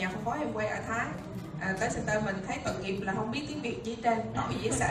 [0.00, 1.06] nhà phân phối em quay ở thái.
[1.60, 4.32] À, tới center mình thấy tội nghiệp là không biết tiếng việt gì trên, trơn
[4.34, 4.86] nổi dễ sợ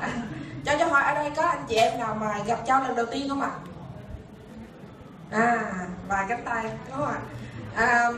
[0.00, 0.22] à,
[0.64, 3.06] cho cho hỏi ở đây có anh chị em nào mà gặp châu lần đầu
[3.06, 3.50] tiên không ạ?
[5.30, 5.72] À
[6.08, 7.20] vài cánh tay đúng không ạ?
[7.74, 8.10] À,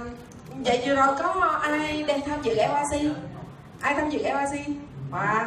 [0.64, 3.16] vậy vừa rồi có ai đang tham dự LRC
[3.80, 4.66] ai tham dự LRC
[5.10, 5.46] wow.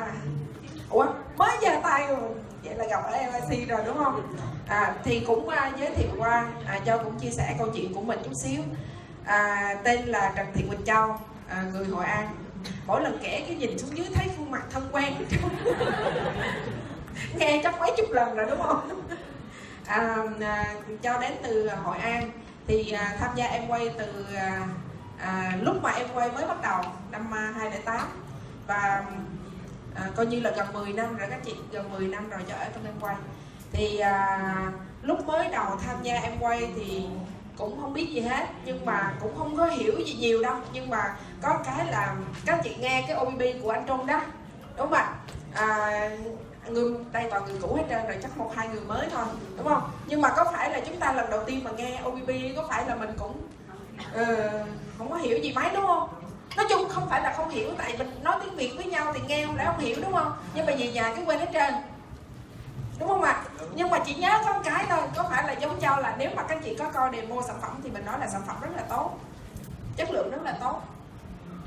[0.89, 1.05] Ủa
[1.37, 2.29] mới giơ tay rồi
[2.63, 4.35] vậy là gặp ở LRC rồi đúng không?
[4.67, 6.47] À, thì cũng uh, giới thiệu qua.
[6.67, 8.61] À, cho cũng chia sẻ câu chuyện của mình chút xíu
[9.25, 11.17] à, tên là trần thị quỳnh châu
[11.47, 12.29] à, người hội an.
[12.87, 15.13] Mỗi lần kể cái nhìn xuống dưới thấy khuôn mặt thân quen.
[17.37, 19.01] Nghe chắc mấy chục lần rồi đúng không?
[19.85, 22.31] À, à, cho đến từ hội an.
[22.67, 24.67] Thì à, tham gia em quay từ à,
[25.19, 28.07] à, lúc mà em quay mới bắt đầu năm à, 2008
[28.67, 29.05] và
[29.95, 32.55] à, coi như là gần 10 năm rồi các chị gần 10 năm rồi cho
[32.55, 33.15] ở trong em quay.
[33.71, 34.39] Thì à,
[35.01, 37.05] lúc mới đầu tham gia em quay thì
[37.57, 40.55] cũng không biết gì hết nhưng mà cũng không có hiểu gì nhiều đâu.
[40.73, 44.21] Nhưng mà có cái là các chị nghe cái OBB của anh Trung đó.
[44.77, 45.13] Đúng không ạ?
[45.53, 46.09] À,
[46.69, 49.25] người đây toàn người cũ hết trơn rồi chắc một hai người mới thôi
[49.57, 49.91] đúng không?
[50.07, 52.85] Nhưng mà có phải là chúng ta lần đầu tiên mà nghe OBB có phải
[52.87, 53.41] là mình cũng
[54.21, 56.09] uh, không có hiểu gì mấy đúng không?
[56.57, 59.19] Nói chung không phải là không hiểu tại mình nói tiếng việt với nhau thì
[59.27, 60.33] nghe không lẽ không hiểu đúng không?
[60.53, 61.73] Nhưng mà về nhà cái quên hết trơn
[62.99, 63.43] đúng không ạ?
[63.75, 66.29] Nhưng mà chỉ nhớ có một cái thôi, có phải là giống nhau là nếu
[66.35, 68.69] mà các chị có coi demo sản phẩm thì mình nói là sản phẩm rất
[68.75, 69.19] là tốt,
[69.95, 70.81] chất lượng rất là tốt.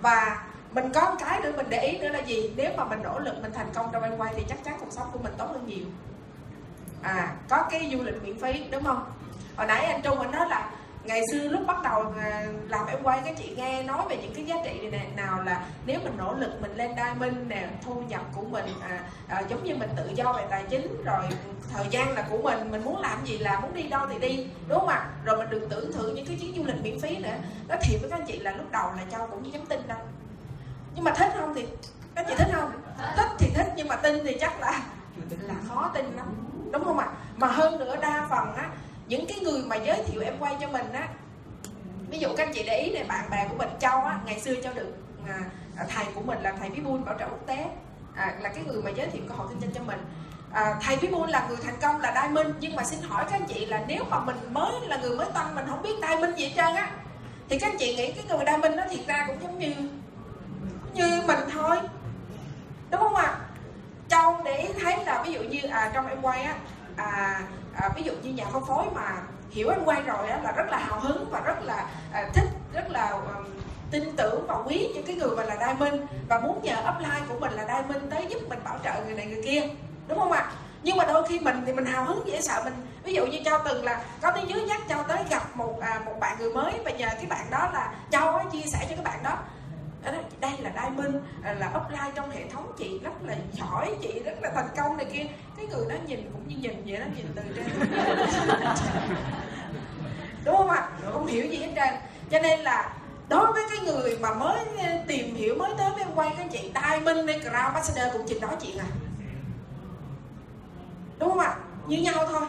[0.00, 2.54] Và mình có một cái nữa mình để ý nữa là gì?
[2.56, 4.90] Nếu mà mình nỗ lực, mình thành công trong em quay thì chắc chắn cuộc
[4.90, 5.86] sống của mình tốt hơn nhiều.
[7.02, 9.12] À có cái du lịch miễn phí, đúng không?
[9.56, 10.70] Hồi nãy anh trung anh nói là
[11.08, 12.12] ngày xưa lúc bắt đầu
[12.68, 15.66] làm em quay các chị nghe nói về những cái giá trị này nào là
[15.86, 19.64] nếu mình nỗ lực mình lên diamond nè thu nhập của mình à, à, giống
[19.64, 21.22] như mình tự do về tài chính rồi
[21.72, 24.46] thời gian là của mình mình muốn làm gì là muốn đi đâu thì đi
[24.68, 25.08] đúng không ạ?
[25.24, 27.36] Rồi mình đừng tưởng thưởng những cái chuyến du lịch miễn phí nữa.
[27.68, 29.80] Nó thiệt với các anh chị là lúc đầu là cho cũng như dám tin
[29.88, 29.98] đâu.
[30.94, 31.66] Nhưng mà thích không thì
[32.14, 32.70] các chị thích không?
[33.16, 34.82] Thích thì thích nhưng mà tin thì chắc là
[35.40, 36.26] là khó tin lắm
[36.72, 37.08] đúng không ạ?
[37.36, 38.70] Mà hơn nữa đa phần á
[39.08, 41.08] những cái người mà giới thiệu em quay cho mình á
[42.10, 44.40] ví dụ các anh chị để ý này bạn bè của mình châu á ngày
[44.40, 44.94] xưa châu được
[45.28, 45.40] à,
[45.76, 47.66] à thầy của mình là thầy Bun bảo trợ quốc tế
[48.14, 49.98] à, là cái người mà giới thiệu cơ hội kinh doanh cho mình
[50.52, 53.46] à, thầy Bun là người thành công là Diamond nhưng mà xin hỏi các anh
[53.46, 56.48] chị là nếu mà mình mới là người mới tăng mình không biết Diamond gì
[56.48, 56.90] hết trơn á
[57.48, 59.72] thì các anh chị nghĩ cái người Diamond nó thiệt ra cũng giống như
[60.94, 61.76] như mình thôi
[62.90, 63.38] đúng không ạ à?
[64.08, 66.54] châu để thấy là ví dụ như à, trong em quay á
[66.96, 67.40] à,
[67.82, 69.16] à, ví dụ như nhà phân phối mà
[69.50, 72.48] hiểu anh quay rồi á là rất là hào hứng và rất là à, thích
[72.72, 73.44] rất là um,
[73.90, 77.38] tin tưởng và quý những cái người mà là diamond và muốn nhờ upline của
[77.40, 79.62] mình là diamond tới giúp mình bảo trợ người này người kia
[80.08, 80.52] đúng không ạ?
[80.82, 82.74] Nhưng mà đôi khi mình thì mình hào hứng dễ sợ mình.
[83.04, 86.00] Ví dụ như cho từng là có tiếng dưới nhắc cho tới gặp một à,
[86.06, 89.04] một bạn người mới và nhờ cái bạn đó là châu chia sẻ cho các
[89.04, 89.38] bạn đó
[90.40, 94.42] đây là diamond à, là upline trong hệ thống chị rất là giỏi, chị rất
[94.42, 95.24] là thành công này kia.
[95.56, 97.66] Cái người đó nhìn cũng như nhìn vậy đó, nhìn từ trên.
[100.44, 100.88] Đúng không ạ?
[101.12, 101.94] Không hiểu gì hết trơn.
[102.30, 102.96] Cho nên là
[103.28, 106.48] đối với cái người mà mới ờ, tìm hiểu mới tới với em quay cái
[106.52, 108.86] chị diamond hay crown ambassador cũng chừng đó chuyện à.
[111.18, 111.56] Đúng không ạ?
[111.86, 112.46] Như nhau thôi.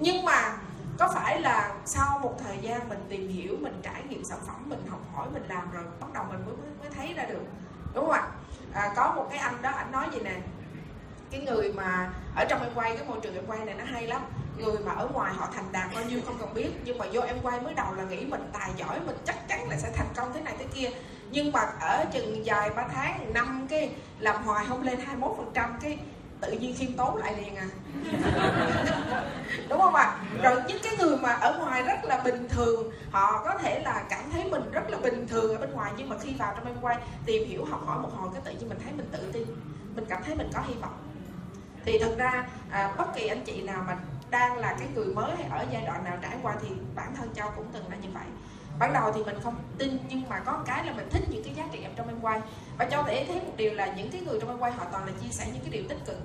[0.00, 0.56] Nhưng mà
[0.98, 4.68] có phải là sau một thời gian mình tìm hiểu mình trải nghiệm sản phẩm
[4.68, 7.42] mình học hỏi mình làm rồi bắt đầu mình mới mới thấy ra được?
[7.94, 8.28] Đúng không ạ?
[8.72, 10.34] À, có một cái anh đó anh nói gì nè.
[11.30, 14.06] Cái người mà ở trong em quay cái môi trường em quay này nó hay
[14.06, 14.22] lắm.
[14.58, 17.20] Người mà ở ngoài họ thành đạt bao nhiêu không cần biết nhưng mà vô
[17.20, 20.08] em quay mới đầu là nghĩ mình tài giỏi mình chắc chắn là sẽ thành
[20.16, 20.90] công thế này thế kia.
[21.30, 25.50] Nhưng mà ở chừng dài ba tháng năm cái làm hoài không lên 21 phần
[25.54, 25.98] trăm cái
[26.42, 27.66] tự nhiên khiêm tốn lại liền à.
[29.68, 30.02] Đúng không ạ?
[30.02, 30.18] À?
[30.42, 34.04] rồi những cái người mà ở ngoài rất là bình thường họ có thể là
[34.08, 36.66] cảm thấy mình rất là bình thường ở bên ngoài nhưng mà khi vào trong
[36.66, 39.30] em quay tìm hiểu học hỏi một hồi cái tự nhiên mình thấy mình tự
[39.32, 39.46] tin
[39.94, 40.98] mình cảm thấy mình có hy vọng.
[41.84, 43.96] Thì thật ra à, bất kỳ anh chị nào mà
[44.30, 47.34] đang là cái người mới hay ở giai đoạn nào trải qua thì bản thân
[47.34, 48.26] châu cũng từng là như vậy
[48.82, 51.54] ban đầu thì mình không tin nhưng mà có cái là mình thích những cái
[51.54, 52.40] giá trị trong em quay.
[52.78, 55.06] Và châu thể thấy một điều là những cái người trong em quay họ toàn
[55.06, 56.16] là chia sẻ những cái điều tích cực.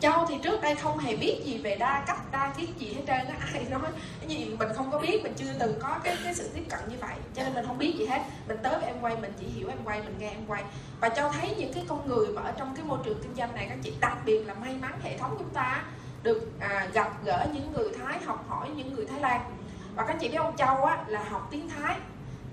[0.00, 3.02] Châu thì trước đây không hề biết gì về đa cấp đa kiến gì hết
[3.06, 3.36] trơn á.
[3.52, 3.80] Ai nói
[4.20, 6.80] cái gì mình không có biết mình chưa từng có cái cái sự tiếp cận
[6.88, 7.14] như vậy.
[7.34, 8.20] Cho nên mình không biết gì hết.
[8.48, 10.64] Mình tới với em quay mình chỉ hiểu em quay mình nghe em quay.
[11.00, 13.54] Và châu thấy những cái con người mà ở trong cái môi trường kinh doanh
[13.54, 15.84] này các chị đặc biệt là may mắn hệ thống chúng ta
[16.22, 19.40] được à, gặp gỡ những người thái học hỏi những người thái lan
[19.94, 21.96] và các chị biết ông châu á là học tiếng thái.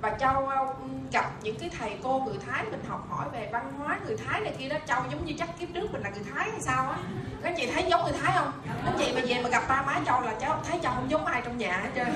[0.02, 0.74] Và châu ờ,
[1.12, 4.42] gặp những cái thầy cô người thái mình học hỏi về văn hóa người thái
[4.42, 6.90] này kia đó châu giống như chắc kiếp trước mình là người thái hay sao
[6.90, 6.98] á.
[7.44, 8.52] Các chị thấy giống người thái không?
[8.86, 11.26] Các chị mà về mà gặp ba má châu là cháu thấy châu không giống
[11.26, 12.08] ai trong nhà hết trơn.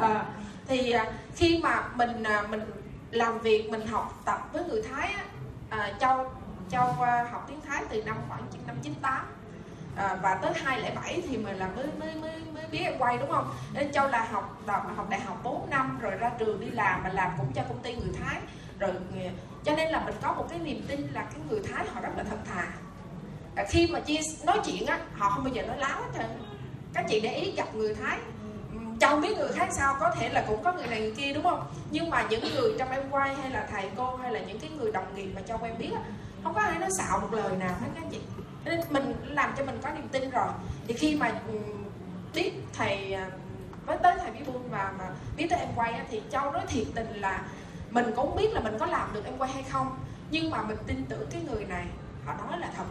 [0.00, 0.24] À,
[0.68, 1.04] thì ờ,
[1.36, 2.60] khi mà mình mình
[3.10, 5.24] làm việc mình học tập với người thái á,
[5.70, 6.30] à, châu
[6.70, 6.94] châu
[7.30, 9.37] học tiếng thái từ năm khoảng năm 98
[9.98, 13.30] à, và tới 207 thì mình là mới mới mới mới biết em quay đúng
[13.30, 13.50] không?
[13.72, 17.02] Nên châu là học đọc học đại học 4 năm rồi ra trường đi làm
[17.02, 18.40] mà làm cũng cho công ty người thái.
[18.78, 18.90] Rồi
[19.64, 22.10] cho nên là mình có một cái niềm tin là cái người thái họ rất
[22.16, 22.66] là thật thà.
[23.56, 26.26] À, khi mà chia nói chuyện á họ không bao giờ nói láo hết trơn.
[26.94, 28.18] Các chị để ý gặp người thái.
[29.00, 31.42] Châu biết người khác sao có thể là cũng có người này người kia đúng
[31.42, 31.66] không?
[31.90, 34.70] Nhưng mà những người trong em quay hay là thầy cô hay là những cái
[34.70, 35.90] người đồng nghiệp mà Châu em biết
[36.42, 38.20] không có ai nói xạo một lời nào hết các chị
[38.68, 40.48] nên mình làm cho mình có niềm tin rồi.
[40.86, 41.58] Thì khi mà ừ,
[42.34, 43.30] biết thầy à,
[43.86, 45.04] với tới thầy bí buôn và, mà
[45.36, 47.42] biết tới em quay thì châu nói thiệt tình là
[47.90, 49.96] mình cũng biết là mình có làm được em quay hay không,
[50.30, 51.86] nhưng mà mình tin tưởng cái người này,
[52.24, 52.84] họ nói là thật.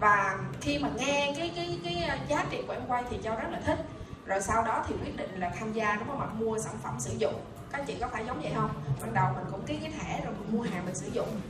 [0.00, 3.36] Và khi mà nghe cái cái cái à, giá trị của em quay thì châu
[3.36, 3.78] rất là thích.
[4.26, 6.26] Rồi sau đó thì quyết định là tham gia đúng không ạ?
[6.38, 7.34] Mua sản phẩm sử dụng.
[7.72, 8.70] Các chị có phải giống vậy không?
[9.00, 11.40] Ban đầu mình cũng ký cái thẻ rồi mình mua hàng mình sử dụng.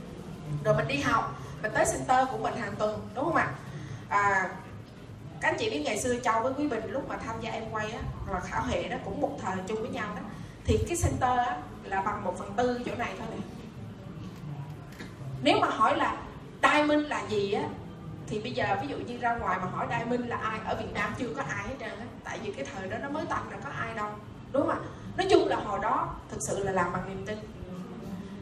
[0.63, 3.51] Rồi mình đi học mình tới center của mình hàng tuần đúng không ạ?
[4.09, 4.49] À,
[5.41, 7.63] các anh chị biết ngày xưa châu với quý bình lúc mà tham gia em
[7.71, 10.21] quay á hoặc là khảo hệ đó cũng một thời chung với nhau đó.
[10.65, 13.27] Thì cái center á là bằng một phần tư chỗ này thôi.
[13.31, 13.39] Này
[15.41, 16.17] nếu mà hỏi là
[16.63, 17.63] diamond là gì á
[18.27, 20.93] thì bây giờ ví dụ như ra ngoài mà hỏi diamond là ai ở việt
[20.93, 22.05] nam chưa có ai hết trơn á.
[22.23, 24.09] Tại vì cái thời đó nó mới tập là có ai đâu
[24.51, 24.79] đúng không ạ?
[25.17, 27.37] Nói chung là hồi đó thực sự là làm bằng niềm tin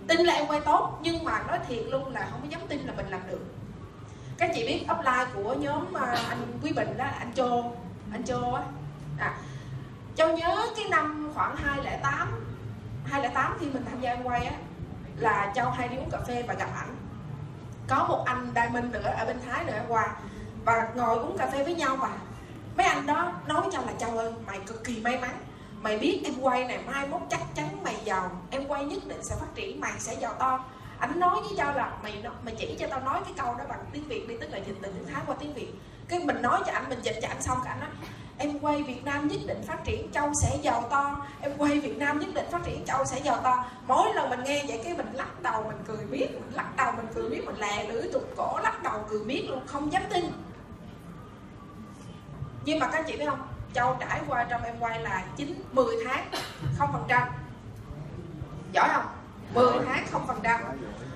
[0.07, 2.79] tin là em quay tốt nhưng mà nói thiệt luôn là không có dám tin
[2.79, 3.39] là mình làm được.
[4.38, 7.63] Các chị biết upline của nhóm à, anh quý bình đó anh chô
[8.11, 8.63] anh chô á.
[9.19, 9.38] À,
[10.15, 12.44] châu nhớ cái năm khoảng 2008
[13.05, 14.53] 2008 khi mình tham gia em quay á
[15.17, 16.95] là châu hay đi uống cà phê và gặp ảnh.
[17.88, 20.15] Có một anh diamond nữa ở bên thái nữa qua
[20.65, 22.09] và ngồi uống cà phê với nhau và
[22.77, 25.38] mấy anh đó nói với Châu là châu ơi mày cực kỳ may mắn
[25.83, 28.31] mày biết em quay này mai mốt chắc chắn mày giàu.
[28.50, 30.65] Em quay nhất định sẽ phát triển, mày sẽ giàu to.
[31.00, 33.85] Ảnh nói với tao là mày mày chỉ cho tao nói cái câu đó bằng
[33.91, 35.74] tiếng việt đi, tức là dịch từ tiếng thái qua tiếng việt.
[36.07, 37.89] Cái mình nói cho anh, mình dịch cho anh xong cả anh nói,
[38.38, 41.25] em quay Việt Nam nhất định phát triển, châu sẽ giàu to.
[41.41, 43.65] Em quay Việt Nam nhất định phát triển, châu sẽ giàu to.
[43.88, 46.91] Mỗi lần mình nghe vậy cái mình lắc đầu, mình cười biết mình lắc đầu,
[46.97, 50.03] mình cười biết mình lè lưỡi tụt cổ, lắc đầu cười biết luôn, không dám
[50.13, 50.25] tin.
[52.65, 53.52] Nhưng mà các chị biết không?
[53.73, 56.27] Châu trải qua trong em quay là 9, 10 tháng
[56.79, 57.27] 0%
[58.71, 59.05] giỏi không?
[59.53, 60.05] 10 tháng
[60.43, 60.59] 0%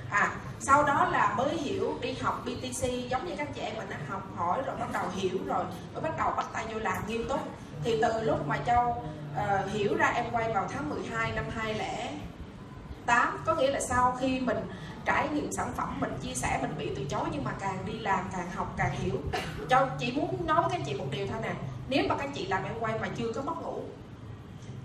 [0.09, 3.89] à sau đó là mới hiểu đi học BTC giống như các chị em mình
[3.89, 7.07] đã học hỏi rồi bắt đầu hiểu rồi mới bắt đầu bắt tay vô làm
[7.07, 7.39] nghiêm túc.
[7.83, 13.37] Thì từ lúc mà châu uh, hiểu ra em quay vào tháng 12 năm 2008
[13.45, 14.57] có nghĩa là sau khi mình
[15.07, 17.99] trải nghiệm sản phẩm mình chia sẻ mình bị từ chối nhưng mà càng đi
[17.99, 19.15] làm càng học càng hiểu.
[19.69, 21.53] Cho chỉ muốn nói với các chị một điều thôi nè.
[21.89, 23.81] Nếu mà các chị làm em quay mà chưa có mất ngủ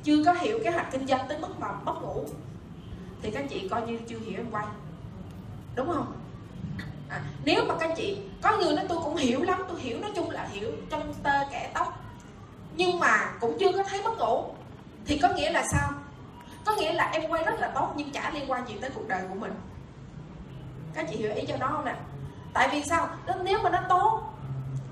[0.04, 2.24] chưa có hiểu kế hoạch kinh doanh tới mức mà mất ngủ
[3.22, 4.66] thì các chị coi như chưa hiểu em quay.
[5.74, 6.12] Đúng không?
[7.08, 10.10] À, nếu mà các chị có người nói tôi cũng hiểu lắm tôi hiểu nói
[10.14, 12.02] chung là hiểu trong tơ kẻ tóc
[12.76, 14.44] nhưng mà cũng chưa có thấy mất ngủ
[15.06, 15.90] thì có nghĩa là sao?
[16.64, 19.08] Có nghĩa là em quay rất là tốt nhưng chả liên quan gì tới cuộc
[19.08, 19.52] đời của mình
[20.94, 21.94] các chị hiểu ý cho nó không nè?
[22.52, 23.08] Tại vì sao?
[23.26, 24.22] Nó nếu mà nó tốt,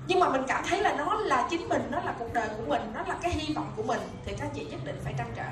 [0.07, 2.63] nhưng mà mình cảm thấy là nó là chính mình, nó là cuộc đời của
[2.67, 5.31] mình, nó là cái hy vọng của mình, thì các chị nhất định phải trăn
[5.35, 5.45] trở.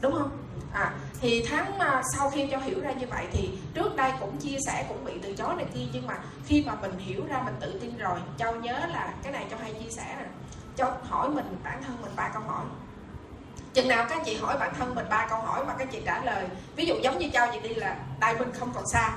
[0.00, 0.30] Đúng không?
[0.72, 4.36] À thì tháng mà sau khi cho hiểu ra như vậy thì trước đây cũng
[4.36, 7.42] chia sẻ, cũng bị từ chối này kia, nhưng mà khi mà mình hiểu ra,
[7.44, 10.24] mình tự tin rồi châu nhớ là cái này cho hay chia sẻ nè.
[10.76, 12.64] Châu hỏi mình, bản thân mình ba câu hỏi
[13.76, 16.24] chừng nào các chị hỏi bản thân mình ba câu hỏi mà các chị trả
[16.24, 16.44] lời
[16.76, 19.12] ví dụ giống như châu vậy đi là đại minh không còn xa.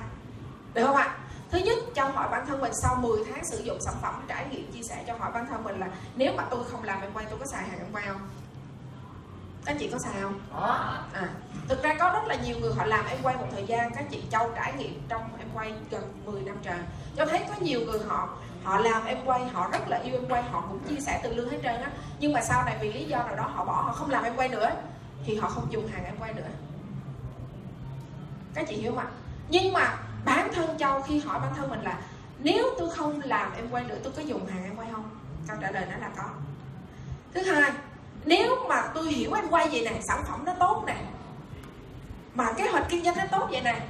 [0.73, 1.17] Được không ạ?
[1.51, 4.45] Thứ nhất cho hỏi bản thân mình sau 10 tháng sử dụng sản phẩm trải
[4.51, 7.11] nghiệm chia sẻ cho hỏi bản thân mình là nếu mà tôi không làm em
[7.13, 8.29] quay tôi có xài hàng em quay không?
[9.65, 10.39] Các chị có xài không?
[10.53, 11.29] À
[11.67, 14.05] thực ra có rất là nhiều người họ làm em quay một thời gian các
[14.11, 16.79] chị châu trải nghiệm trong em quay gần 10 năm trời.
[17.17, 18.29] Cho thấy có nhiều người họ
[18.63, 21.33] họ làm em quay, họ rất là yêu em quay, họ cũng chia sẻ từ
[21.33, 21.91] lương hết trơn á.
[22.19, 24.35] Nhưng mà sau này vì lý do nào đó họ bỏ, họ không làm em
[24.35, 24.69] quay nữa,
[25.25, 26.49] thì họ không dùng hàng em quay nữa.
[28.53, 29.07] Các chị hiểu không ạ?
[29.49, 31.99] Nhưng mà bản thân châu khi hỏi bản thân mình là,
[32.39, 35.09] nếu tôi không làm em quay nữa, tôi có dùng hàng em quay không?
[35.47, 36.23] Câu trả lời nó là có.
[37.33, 37.71] Thứ hai,
[38.25, 40.95] nếu mà tôi hiểu em quay vậy nè, sản phẩm nó tốt nè,
[42.35, 43.81] mà kế hoạch kinh doanh nó tốt vậy nè,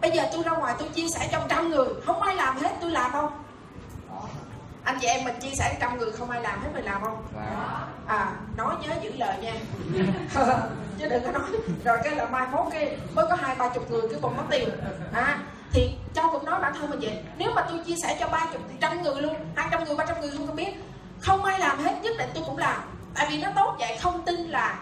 [0.00, 2.70] bây giờ tôi ra ngoài tôi chia sẻ trong trăm người, không ai làm hết,
[2.80, 3.44] tôi làm không?
[4.84, 7.24] Anh chị em mình chia sẻ trăm người không ai làm hết mình làm không?
[8.06, 9.54] À nói nhớ giữ lời nha.
[10.98, 11.50] Chứ đừng có nói
[11.84, 14.42] rồi cái là mai mốt cái mới có hai ba chục người cái bụng mất
[14.50, 14.68] tiền.
[15.12, 15.38] À
[15.72, 17.22] thì châu cũng nói bản thân mình vậy.
[17.36, 20.06] Nếu mà tôi chia sẻ cho ba chục trăm người luôn hai trăm người ba
[20.06, 20.74] trăm người không có biết.
[21.20, 22.80] Không ai làm hết nhất định tôi cũng làm.
[23.14, 24.78] Tại vì nó tốt vậy không tin là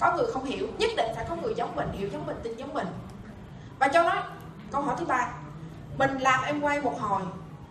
[0.00, 0.66] có người không hiểu.
[0.78, 2.86] Nhất định phải có người giống mình hiểu giống mình tin giống mình.
[3.78, 4.22] Và cho nó
[4.72, 5.28] câu hỏi thứ ba.
[5.98, 7.22] Mình làm em quay một hồi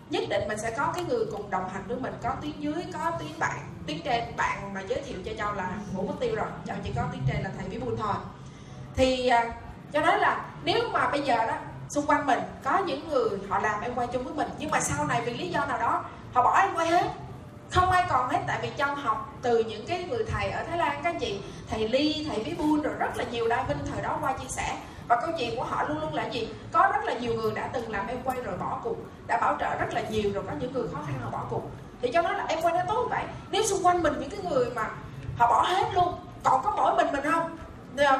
[0.09, 2.85] nhất định mình sẽ có cái người cùng đồng hành với mình, có tiếng dưới,
[2.93, 4.23] có tiếng bạn, tiếng trên.
[4.37, 6.47] Bạn mà giới thiệu cho châu là ngủ mất tiêu rồi.
[6.65, 8.13] Châu chỉ có tiếng trên là thầy bí buôn thôi.
[8.95, 9.53] Thì à,
[9.93, 11.53] cho nói là nếu mà bây giờ đó,
[11.89, 14.79] xung quanh mình có những người họ làm em quay chung với mình, nhưng mà
[14.79, 17.11] sau này vì lý do nào đó, họ bỏ em quay hết.
[17.71, 20.77] Không ai còn hết, tại vì châu học từ những cái người thầy ở thái
[20.77, 24.03] lan, các chị, thầy ly, thầy bí buôn rồi rất là nhiều đa vinh thời
[24.03, 26.49] đó qua chia sẻ và câu chuyện của họ luôn luôn là gì?
[26.71, 28.95] Có rất là nhiều người đã từng làm em quay rồi bỏ cuộc
[29.27, 31.63] đã bảo trợ rất là nhiều rồi có những người khó khăn họ bỏ cuộc.
[32.01, 33.23] Thì cho nó là em quay nó tốt vậy.
[33.51, 34.89] Nếu xung quanh mình những cái người mà
[35.37, 37.57] họ bỏ hết luôn còn có mỗi mình mình không?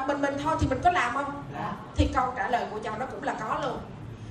[0.08, 1.44] Mình mình thôi thì mình có làm không?
[1.54, 1.74] Dạ.
[1.96, 3.80] thì câu trả lời của châu nó cũng là có luôn.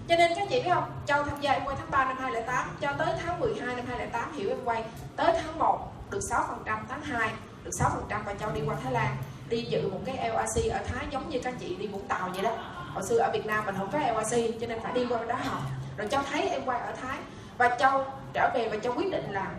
[0.09, 0.85] Cho nên các chị biết không?
[1.07, 4.33] Châu tham gia em quay tháng 3 năm 2008 cho tới tháng 12 năm 2008
[4.33, 4.85] hiểu em quay.
[5.17, 7.31] Tới tháng 1 được 6 phần trăm tháng 2
[7.65, 9.17] được 6 phần trăm và châu đi qua Thái Lan
[9.49, 12.43] đi dự một cái LRC ở Thái, giống như các chị đi Vũng Tàu vậy
[12.43, 12.53] đó.
[12.95, 15.37] Hồi xưa ở Việt Nam mình không có LRC cho nên phải đi qua đó
[15.45, 15.62] học.
[15.97, 17.19] Rồi châu thấy em quay ở Thái.
[17.59, 19.50] Và châu trở về và châu quyết định là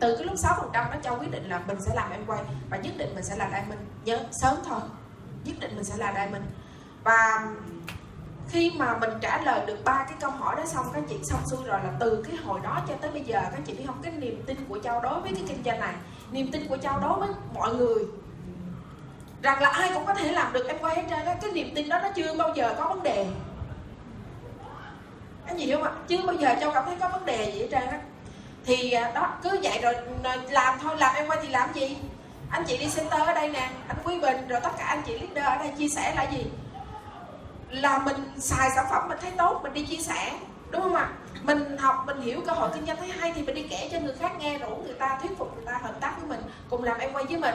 [0.00, 2.20] từ cái lúc 6 phần trăm đó châu quyết định là mình sẽ làm em
[2.26, 2.42] quay.
[2.70, 3.80] Và nhất định mình sẽ là diamond.
[4.04, 4.80] Nhớ, sớm thôi.
[5.44, 6.44] Nhất định mình sẽ là diamond.
[7.04, 7.46] Và
[8.48, 11.40] khi mà mình trả lời được ba cái câu hỏi đó xong, các chị xong
[11.46, 14.02] xuôi rồi là từ cái hồi đó cho tới bây giờ, các chị biết không?
[14.02, 15.94] Cái niềm tin của châu đối với cái kinh doanh này,
[16.30, 18.04] niềm tin của châu đối với mọi người
[19.42, 21.72] rằng là ai cũng có thể làm được em quay hết trơn á, cái niềm
[21.74, 23.26] tin đó nó chưa bao giờ có vấn đề.
[25.46, 25.90] Anh gì không ạ?
[26.08, 28.00] Chưa bao giờ châu cảm thấy có vấn đề gì hết trơn á.
[28.64, 31.96] Thì à, đó, cứ vậy rồi à, làm thôi, làm em quay thì làm gì?
[32.50, 35.18] Anh chị đi center ở đây nè, anh quý bình, rồi tất cả anh chị
[35.18, 36.46] leader ở đây chia sẻ là gì?
[37.70, 40.32] Là mình xài sản phẩm mình thấy tốt, mình đi chia sẻ,
[40.70, 41.08] đúng không ạ?
[41.42, 44.00] Mình học, mình hiểu cơ hội kinh doanh thấy hay thì mình đi kể cho
[44.00, 46.40] người khác nghe, rủ người ta, thuyết phục người ta, hợp tác với mình,
[46.70, 47.54] cùng làm em quay với mình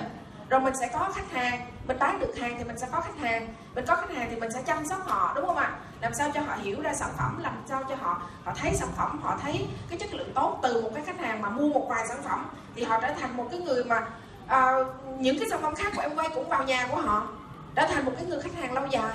[0.51, 3.17] rồi mình sẽ có khách hàng mình bán được hàng thì mình sẽ có khách
[3.19, 5.77] hàng mình có khách hàng thì mình sẽ chăm sóc họ đúng không ạ?
[6.01, 8.89] Làm sao cho họ hiểu ra sản phẩm làm sao cho họ họ thấy sản
[8.97, 11.87] phẩm họ thấy cái chất lượng tốt từ một cái khách hàng mà mua một
[11.89, 14.07] vài sản phẩm thì họ trở thành một cái người mà
[14.45, 14.87] uh,
[15.19, 17.27] những cái sản phẩm khác của em quay cũng vào nhà của họ
[17.75, 19.13] trở thành một cái người khách hàng lâu dài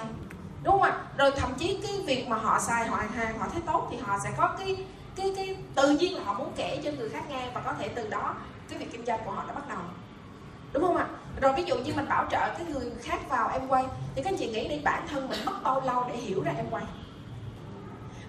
[0.62, 0.96] đúng không ạ?
[1.18, 4.18] Rồi thậm chí cái việc mà họ xài họ hàng họ thấy tốt thì họ
[4.24, 7.50] sẽ có cái cái cái tự nhiên là họ muốn kể cho người khác nghe
[7.54, 8.34] và có thể từ đó
[8.68, 9.78] cái việc kinh doanh của họ đã bắt đầu
[10.72, 11.06] đúng không ạ?
[11.40, 14.30] Rồi ví dụ như mình bảo trợ cái người khác vào em quay, thì các
[14.30, 16.84] anh chị nghĩ đi, bản thân mình mất bao lâu để hiểu ra em quay?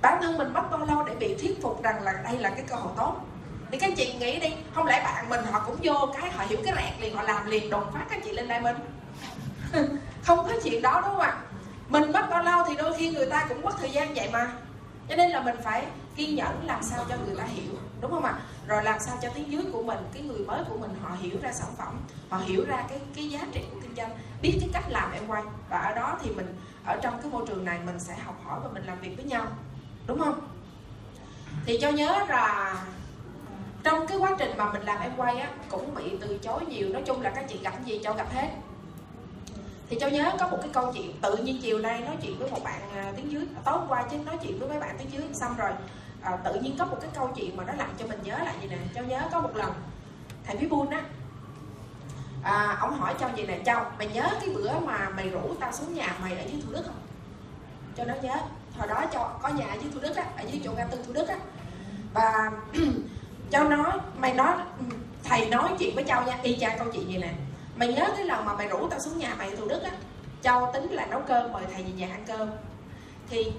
[0.02, 2.64] Bản thân mình mất bao lâu để bị thuyết phục rằng là đây là cái
[2.68, 3.16] cơ hội tốt?
[3.72, 6.44] Thì các anh chị nghĩ đi, không lẽ bạn mình họ cũng vô cái, họ
[6.50, 8.76] hiểu cái rẹt liền, họ làm liền, đột phát các anh chị lên đây mình?
[10.24, 11.38] Không có chuyện đó, đúng không ạ?
[11.90, 14.52] Mình mất bao lâu thì đôi khi người ta cũng mất thời gian vậy mà.
[15.10, 15.86] Cho nên là mình phải
[16.16, 18.40] kiên nhẫn làm sao cho người ta hiểu, đúng không ạ?
[18.68, 21.38] Rồi làm sao cho tiếng dưới của mình, cái người mới của mình họ hiểu
[21.42, 24.10] ra sản phẩm, họ hiểu ra cái cái giá trị của kinh doanh,
[24.42, 25.44] biết cái cách làm em quay.
[25.70, 26.56] Và ở đó thì mình,
[26.86, 29.26] ở trong cái môi trường này mình sẽ học hỏi và mình làm việc với
[29.26, 29.48] nhau.
[30.08, 30.40] Đúng không?
[31.66, 32.76] Thì cho nhớ là
[33.84, 36.90] trong cái quá trình mà mình làm em quay á, cũng bị từ chối nhiều.
[36.90, 38.50] Nói chung là các chị gặp gì, cho gặp hết.
[39.90, 42.52] Thì cho nhớ có một cái câu chuyện, tự nhiên chiều nay nói chuyện với
[42.52, 45.12] một bạn à, tiếng dưới tối hôm qua chứ, nói chuyện với mấy bạn tiếng
[45.12, 45.72] dưới, xong rồi
[46.22, 48.56] à, tự nhiên có một cái câu chuyện mà nó làm cho mình nhớ lại
[48.62, 48.78] gì nè.
[48.96, 49.74] Cho nhớ có một lần
[50.46, 51.02] thầy phía buôn á
[52.44, 55.72] à, ông hỏi cho gì nè cháu mày nhớ cái bữa mà mày rủ tao
[55.72, 57.00] xuống nhà mày ở dưới thủ đức không?
[57.98, 58.36] Cho nó nhớ.
[58.78, 60.98] Hồi đó cho có nhà ở dưới thủ đức á ở dưới chỗ ngã tư
[61.08, 61.38] thủ đức á.
[62.14, 62.52] Và
[63.52, 64.56] cho nó mày nói
[65.24, 67.34] thầy nói chuyện với cháu nha y chang câu chuyện gì nè.
[67.76, 69.92] Mày nhớ cái lần mà mày rủ tao xuống nhà mày ở thủ đức á?
[70.42, 72.50] Cháu tính là nấu cơm mời thầy về nhà ăn cơm.
[73.30, 73.52] Thì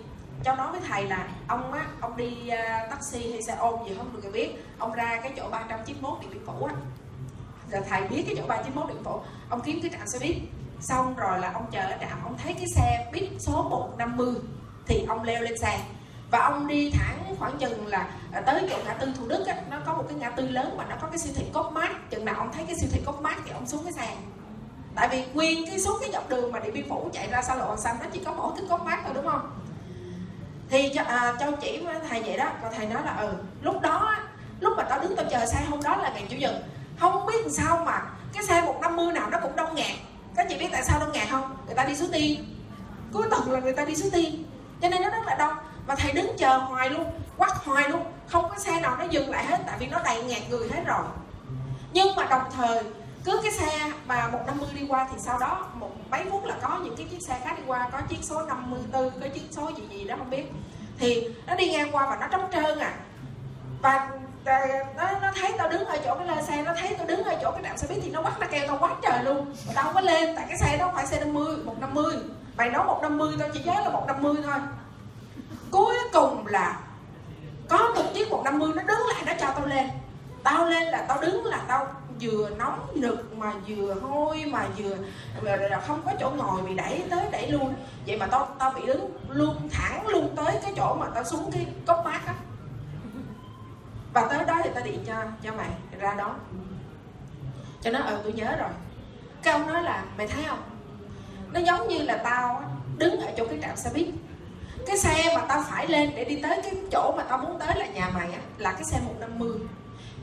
[0.44, 3.94] cháu nói với thầy là ông á ông đi uh, taxi hay xe ôm gì
[3.96, 4.64] không được biết.
[4.78, 6.74] Ông ra cái chỗ 391 điện biên phủ á.
[7.70, 10.36] Rồi thầy biết cái chỗ 391 điện biên phủ ông kiếm cái trạm xe buýt.
[10.80, 14.34] Xong rồi là ông chờ ở trạm ông thấy cái xe buýt số 150
[14.86, 15.80] thì ông leo lên xe.
[16.30, 19.54] Và ông đi thẳng khoảng chừng là à, tới chỗ ngã tư thủ đức á,
[19.70, 22.10] nó có một cái ngã tư lớn mà nó có cái siêu thị cốt mát.
[22.10, 24.16] Chừng nào ông thấy cái siêu thị cốt mát thì ông xuống cái xe.
[24.94, 27.54] Tại vì nguyên cái suốt cái dọc đường mà điện biên phủ chạy ra xa
[27.54, 29.50] lộ xanh nó chỉ có mỗi cái cốt mát thôi đúng không?
[30.70, 33.32] Thì cho, à, châu chỉ với thầy vậy đó và thầy nói là ừ
[33.62, 34.16] lúc đó
[34.60, 36.54] lúc mà tao đứng tao chờ xe hôm đó là ngày chủ nhật
[37.00, 39.96] không biết làm sao mà cái xe 150 nào nó cũng đông nghẹt.
[40.36, 41.56] Các chị biết tại sao đông nghẹt không?
[41.66, 42.44] Người ta đi xuống tiên
[43.12, 44.44] cuối tuần là người ta đi xuống tiên
[44.82, 45.54] cho nên nó rất là đông.
[45.86, 47.04] Và thầy đứng chờ hoài luôn
[47.36, 48.04] quắt hoài luôn.
[48.28, 50.82] Không có xe nào nó dừng lại hết tại vì nó đầy ngạt người hết
[50.86, 51.04] rồi.
[51.92, 52.82] Nhưng mà đồng thời
[53.28, 56.80] cứ cái xe mà 150 đi qua thì sau đó một mấy phút là có
[56.84, 59.82] những cái chiếc xe khác đi qua có chiếc số 54 có chiếc số gì
[59.90, 60.52] gì đó không biết.
[60.98, 62.94] Thì nó đi ngang qua và nó trống trơn à.
[63.82, 64.08] Và
[64.44, 64.60] à,
[64.96, 67.34] nó, nó thấy tao đứng ở chỗ cái lên xe nó thấy tao đứng ở
[67.42, 69.54] chỗ cái trạm xe buýt thì nó bắt nó kêu tao quá trời luôn.
[69.66, 72.16] Mà tao không có lên tại cái xe đó phải xe 50 150
[72.56, 74.58] mày nói 150 tao chỉ nhớ là 150 thôi.
[75.70, 76.80] Cuối cùng là
[77.68, 79.88] có một chiếc 150 nó đứng lại nó cho tao lên.
[80.42, 81.86] Tao lên là tao đứng là tao
[82.20, 84.96] vừa nóng nực mà vừa hôi mà vừa
[85.42, 87.74] là không có chỗ ngồi bị đẩy tới đẩy luôn
[88.06, 91.50] vậy mà tao tao bị đứng luôn thẳng luôn tới cái chỗ mà tao xuống
[91.52, 92.34] cái cốc mát á.
[94.12, 96.34] Và tới đó thì tao điện cho cho mày ra đó.
[97.80, 98.70] Cho nó ờ tôi nhớ rồi.
[99.42, 100.62] Cái ông nói là, mày thấy không?
[101.52, 102.62] Nó giống như là tao
[102.96, 104.08] đứng ở chỗ cái trạm xe buýt.
[104.86, 107.76] Cái xe mà tao phải lên để đi tới cái chỗ mà tao muốn tới
[107.76, 109.50] là nhà mày á, là cái xe 150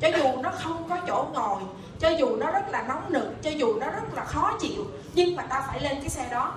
[0.01, 1.61] cho dù nó không có chỗ ngồi
[1.99, 5.35] cho dù nó rất là nóng nực cho dù nó rất là khó chịu nhưng
[5.35, 6.53] mà ta phải lên cái xe đó.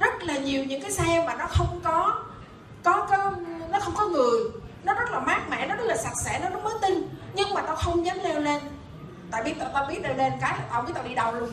[0.00, 2.14] Rất là nhiều những cái xe mà nó không có
[2.84, 3.32] có có
[3.70, 4.40] nó không có người.
[4.84, 7.08] Nó rất là mát mẻ nó rất là sạch sẽ nó nó mới tinh.
[7.34, 8.62] Nhưng mà tao không dám leo lên.
[9.30, 11.50] Tại biết tao, tao biết leo lên cái tao biết tao đi đâu luôn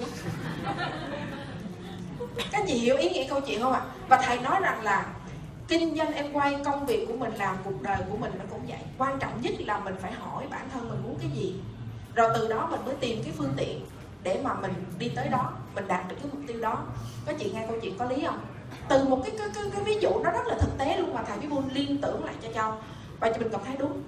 [2.51, 3.79] các chị hiểu ý nghĩa câu chuyện không ạ?
[3.79, 3.91] À?
[4.07, 5.05] và thầy nói rằng là
[5.67, 8.61] kinh doanh em quay công việc của mình làm cuộc đời của mình nó cũng
[8.67, 8.79] vậy.
[8.97, 11.55] Quan trọng nhất là mình phải hỏi bản thân mình muốn cái gì
[12.17, 13.85] rồi từ đó mình mới tìm cái phương tiện
[14.23, 16.77] để mà mình đi tới đó mình đạt được cái mục tiêu đó.
[17.25, 18.39] Có chị nghe câu chuyện có lý không?
[18.87, 21.23] Từ một cái cái, cái, cái ví dụ nó rất là thực tế luôn mà
[21.23, 22.73] thầy với buôn liên tưởng lại cho châu.
[23.19, 24.03] Và cho mình cảm thấy đúng.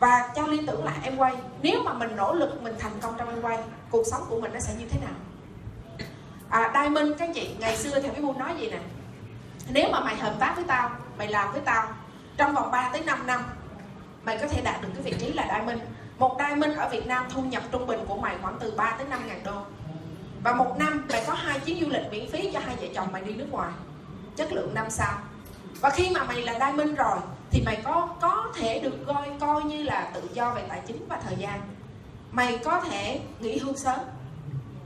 [0.00, 1.36] Và cho liên tưởng lại em quay.
[1.62, 3.58] Nếu mà mình nỗ lực mình thành công trong em quay
[3.90, 5.14] cuộc sống của mình nó sẽ như thế nào?
[6.48, 8.78] À, Diamond các chị ngày xưa thầy với buôn nói gì nè.
[9.70, 11.88] Nếu mà mày hợp tác với tao mày làm với tao
[12.36, 13.44] trong vòng 3 tới 5 năm
[14.24, 15.80] mày có thể đạt được cái vị trí là diamond
[16.18, 19.08] một diamond ở Việt Nam thu nhập trung bình của mày khoảng từ 3 tới
[19.08, 19.62] 5 ngàn đô.
[20.42, 23.08] Và một năm mày có hai chuyến du lịch miễn phí cho hai vợ chồng
[23.12, 23.72] mày đi nước ngoài.
[24.36, 25.18] Chất lượng năm sao.
[25.80, 27.18] Và khi mà mày là diamond rồi,
[27.50, 31.08] thì mày có có thể được coi coi như là tự do về tài chính
[31.08, 31.60] và thời gian.
[32.30, 33.98] Mày có thể nghỉ hưu sớm.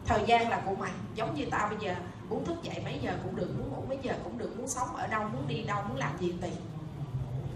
[0.06, 0.90] Thời gian là của mày.
[1.14, 1.94] Giống như tao bây giờ,
[2.28, 4.96] muốn thức dậy mấy giờ cũng được, muốn ngủ mấy giờ cũng được, muốn sống
[4.96, 6.50] ở đâu, muốn đi đâu, muốn làm gì tùy.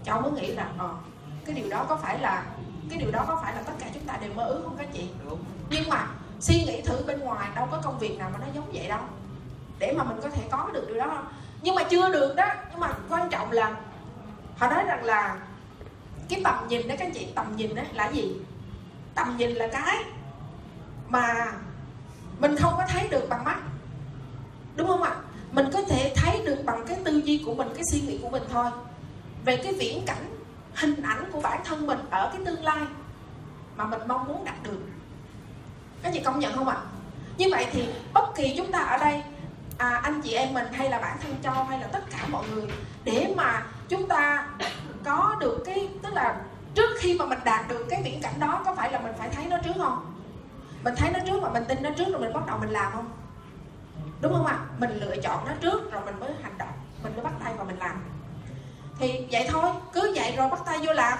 [0.03, 0.89] Cháu mới nghĩ rằng ờ
[1.45, 2.45] cái điều đó có phải là
[2.89, 4.87] cái điều đó có phải là tất cả chúng ta đều mơ ước không các
[4.93, 5.09] chị?
[5.29, 5.39] Đúng.
[5.69, 6.07] nhưng mà
[6.39, 8.99] suy nghĩ thử bên ngoài, đâu có công việc nào mà nó giống vậy đâu.
[9.79, 11.25] Để mà mình có thể có được điều đó không?
[11.61, 12.47] Nhưng mà chưa được đó.
[12.71, 13.75] Nhưng mà quan trọng là,
[14.57, 15.37] họ nói rằng là
[16.29, 18.35] cái tầm nhìn đó các chị, tầm nhìn đó là gì?
[19.15, 20.03] Tầm nhìn là cái
[21.09, 21.53] mà
[22.39, 23.57] mình không có thấy được bằng mắt.
[24.75, 25.15] Đúng không ạ?
[25.51, 28.29] Mình có thể thấy được bằng cái tư duy của mình, cái suy nghĩ của
[28.29, 28.65] mình thôi.
[29.45, 30.36] Về cái viễn cảnh
[30.77, 32.79] hình ảnh của bản thân mình ở cái tương lai
[33.75, 34.79] mà mình mong muốn đạt được.
[36.03, 36.77] Các chị công nhận không ạ?
[37.37, 39.23] Như vậy thì bất kỳ chúng ta ở đây
[39.77, 42.43] à, anh chị em mình hay là bản thân cho hay là tất cả mọi
[42.49, 42.67] người
[43.03, 44.47] để mà chúng ta
[45.03, 46.41] có được cái tức là
[46.73, 49.29] trước khi mà mình đạt được cái viễn cảnh đó có phải là mình phải
[49.29, 50.13] thấy nó trước không?
[50.83, 52.91] Mình thấy nó trước mà mình tin nó trước rồi mình bắt đầu mình làm
[52.91, 53.11] không?
[54.21, 54.59] Đúng không ạ?
[54.79, 56.71] Mình lựa chọn nó trước rồi mình mới hành động
[57.03, 58.03] mình mới bắt tay vào mình làm
[58.99, 61.19] thì vậy thôi cứ vậy rồi bắt tay vô làm.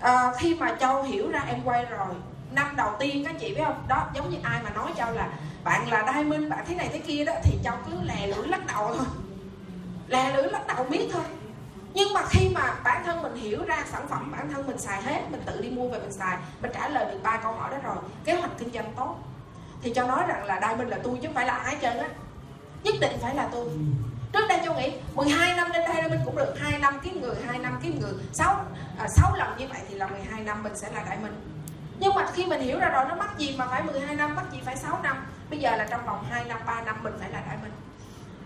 [0.00, 2.14] À, khi mà châu hiểu ra em quay rồi
[2.50, 3.84] năm đầu tiên các chị biết không?
[3.88, 5.28] Đó giống như ai mà nói châu là
[5.64, 8.48] bạn là đai minh bạn thế này thế kia đó thì châu cứ lè lưỡi
[8.48, 9.06] lắc đầu thôi.
[10.06, 11.22] Lè lưỡi lắc đầu biết thôi.
[11.94, 15.02] Nhưng mà khi mà bản thân mình hiểu ra sản phẩm bản thân mình xài
[15.02, 17.70] hết mình tự đi mua về mình xài mình trả lời được ba câu hỏi
[17.70, 19.16] đó rồi kế hoạch kinh doanh tốt.
[19.82, 21.98] Thì cho nói rằng là đai minh là tôi chứ không phải là ai trơn
[21.98, 22.08] á.
[22.82, 23.64] Nhất định phải là tôi.
[23.64, 23.78] Ừ
[24.32, 27.34] trước đây châu nghĩ 12 năm lên đây mình cũng được 2 năm kiếm người
[27.46, 28.12] 2 năm kiếm người.
[28.32, 28.64] 6
[28.98, 31.34] à, 6 lần như vậy thì là 12 năm mình sẽ là đại minh
[31.98, 34.44] nhưng mà khi mình hiểu ra rồi nó mắc gì mà phải 12 năm mắc
[34.52, 35.26] gì phải 6 năm?
[35.50, 37.72] Bây giờ là trong vòng 2 năm 3 năm mình phải là đại minh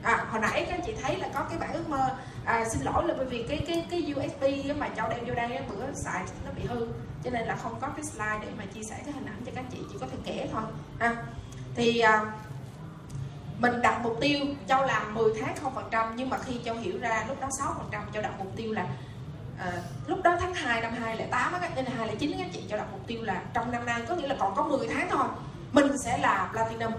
[0.03, 3.05] à, hồi nãy các chị thấy là có cái bản ước mơ à, xin lỗi
[3.07, 4.45] là bởi vì cái cái cái USB
[4.79, 6.87] mà cháu đem vô đây bữa xài nó bị hư.
[7.25, 9.53] Cho nên là không có cái slide để mà chia sẻ cái hình ảnh cho
[9.55, 10.63] các chị chỉ có thể kể thôi.
[10.99, 11.17] À,
[11.75, 12.25] thì à,
[13.61, 16.75] mình đặt mục tiêu châu làm 10 tháng không phần trăm nhưng mà khi châu
[16.75, 18.87] hiểu ra lúc đó 6 phần trăm châu đặt mục tiêu là
[19.59, 19.73] à,
[20.07, 23.07] lúc đó tháng 2 năm 2008 á nên là 2009 các chị cho đặt mục
[23.07, 25.27] tiêu là trong năm nay có nghĩa là còn có 10 tháng thôi
[25.73, 26.93] mình sẽ là platinum.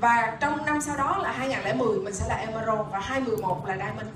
[0.00, 4.08] Và trong năm sau đó là 2010 mình sẽ là emerald và 2011 là diamond.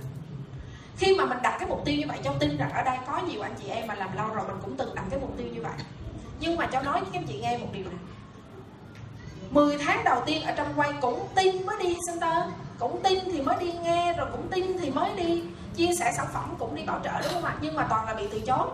[0.96, 3.18] Khi mà mình đặt cái mục tiêu như vậy cho tin rằng ở đây có
[3.18, 5.46] nhiều anh chị em mà làm lâu rồi mình cũng từng đặt cái mục tiêu
[5.52, 5.72] như vậy.
[6.40, 7.94] Nhưng mà cháu nói với các chị nghe một điều này.
[9.50, 12.44] 10 tháng đầu tiên ở trong quay cũng tin mới đi center
[12.78, 15.42] cũng tin thì mới đi nghe, rồi cũng tin thì mới đi
[15.76, 17.56] chia sẻ sản phẩm, cũng đi bảo trợ, đúng không ạ?
[17.60, 18.68] Nhưng mà toàn là bị từ chối.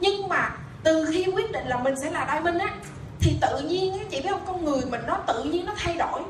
[0.00, 2.74] Nhưng mà từ khi quyết định là mình sẽ là đai minh á,
[3.20, 4.42] thì tự nhiên á, chị biết không?
[4.46, 6.22] Con người mình nó tự nhiên nó thay đổi.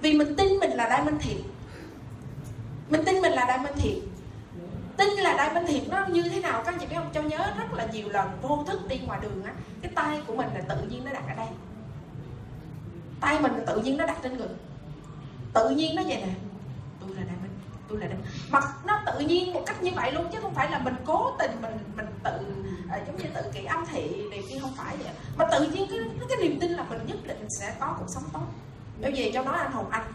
[0.00, 1.36] Vì mình tin mình là đai minh thiệt.
[2.88, 3.96] Mình tin mình là đai minh thiệt.
[4.96, 7.10] Tin là Đai minh thiệt nó như thế nào các anh chị biết không?
[7.12, 10.34] Cho nhớ rất là nhiều lần vô thức đi ngoài đường á, cái tay của
[10.34, 11.46] mình là tự nhiên nó đặt ở đây
[13.20, 14.56] tay mình tự nhiên nó đặt trên ngực
[15.52, 16.34] tự nhiên nó vậy nè.
[17.00, 17.50] Tôi là đại minh
[17.88, 20.54] tôi là đại minh mặc nó tự nhiên một cách như vậy luôn chứ không
[20.54, 22.30] phải là mình cố tình mình mình tự
[22.90, 25.12] à, giống như tự kỷ âm thị này kia không phải vậy.
[25.36, 28.24] Mà tự nhiên cái cái niềm tin là mình nhất định sẽ có cuộc sống
[28.32, 28.46] tốt.
[29.00, 30.12] Bởi vì cho đó anh hồng anh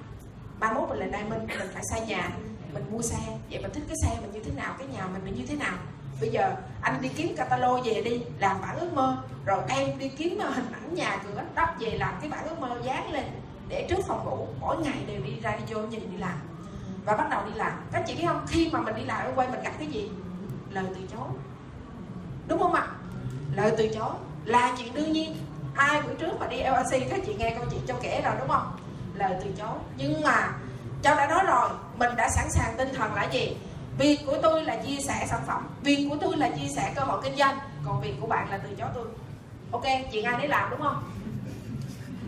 [0.60, 2.30] ba mốt mình là đại minh mình phải xây nhà
[2.74, 3.18] mình mua xe.
[3.52, 5.56] Vậy mình thích cái xe mình như thế nào cái nhà mình là như thế
[5.56, 5.74] nào?
[6.21, 9.17] Bây giờ anh đi kiếm catalog về đi, làm bản ước mơ.
[9.45, 12.60] Rồi em đi kiếm ờ, hình ảnh nhà cửa, đắp về làm cái bản ước
[12.60, 13.25] mơ dán lên.
[13.67, 16.38] Để trước phòng ngủ, mỗi ngày đều đi ra đi vô nhìn đi làm.
[17.06, 17.71] Và bắt đầu đi làm.
[17.91, 18.45] Các chị biết không?
[18.47, 20.10] Khi mà mình đi làm ở quay mình gặp cái gì?
[20.69, 21.28] Lời từ chối.
[22.47, 22.88] Đúng không ạ?
[23.56, 24.12] Lời từ chối.
[24.45, 25.36] Là chuyện đương nhiên.
[25.75, 28.47] Ai bữa trước mà đi LRC các chị nghe câu chuyện cho kể rồi, đúng
[28.47, 28.78] không?
[29.15, 29.78] Lời từ chối.
[29.97, 30.54] Nhưng mà,
[31.01, 33.58] cháu đã nói rồi, mình đã sẵn sàng tinh thần là gì?
[33.98, 37.02] Việc của tôi là chia sẻ sản phẩm việc của tôi là chia sẻ cơ
[37.02, 39.06] hội kinh doanh, còn việc của bạn là từ chối tôi.
[39.72, 41.04] Ok chuyện ai đấy làm đúng không?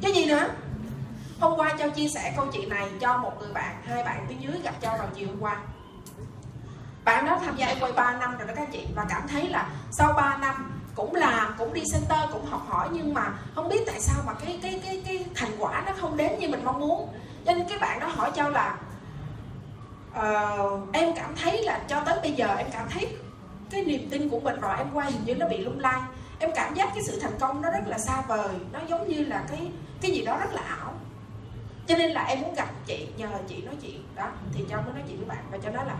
[0.01, 0.49] Cái gì nữa?
[1.39, 4.35] Hôm qua châu chia sẻ câu chuyện này cho một người bạn, hai bạn phía
[4.39, 5.57] dưới gặp châu vào chiều hôm qua.
[7.03, 9.69] Bạn đó tham gia quay 3 năm rồi đó các chị, và cảm thấy là
[9.91, 13.83] sau 3 năm cũng làm, cũng đi center, cũng học hỏi, nhưng mà không biết
[13.87, 16.79] tại sao mà cái cái cái cái thành quả nó không đến như mình mong
[16.79, 17.13] muốn.
[17.45, 18.75] Cho nên cái bạn đó hỏi châu là
[20.17, 23.15] uh, em cảm thấy là cho tới bây giờ em cảm thấy
[23.69, 26.01] cái niềm tin của mình rồi em quay hình như nó bị lung lay.
[26.39, 29.23] Em cảm giác cái sự thành công nó rất là xa vời nó giống như
[29.23, 30.93] là cái cái gì đó rất là ảo.
[31.87, 34.03] Cho nên là em muốn gặp chị nhờ chị nói chuyện.
[34.15, 35.95] Đó thì cho mới nói chuyện với bạn và cho nó là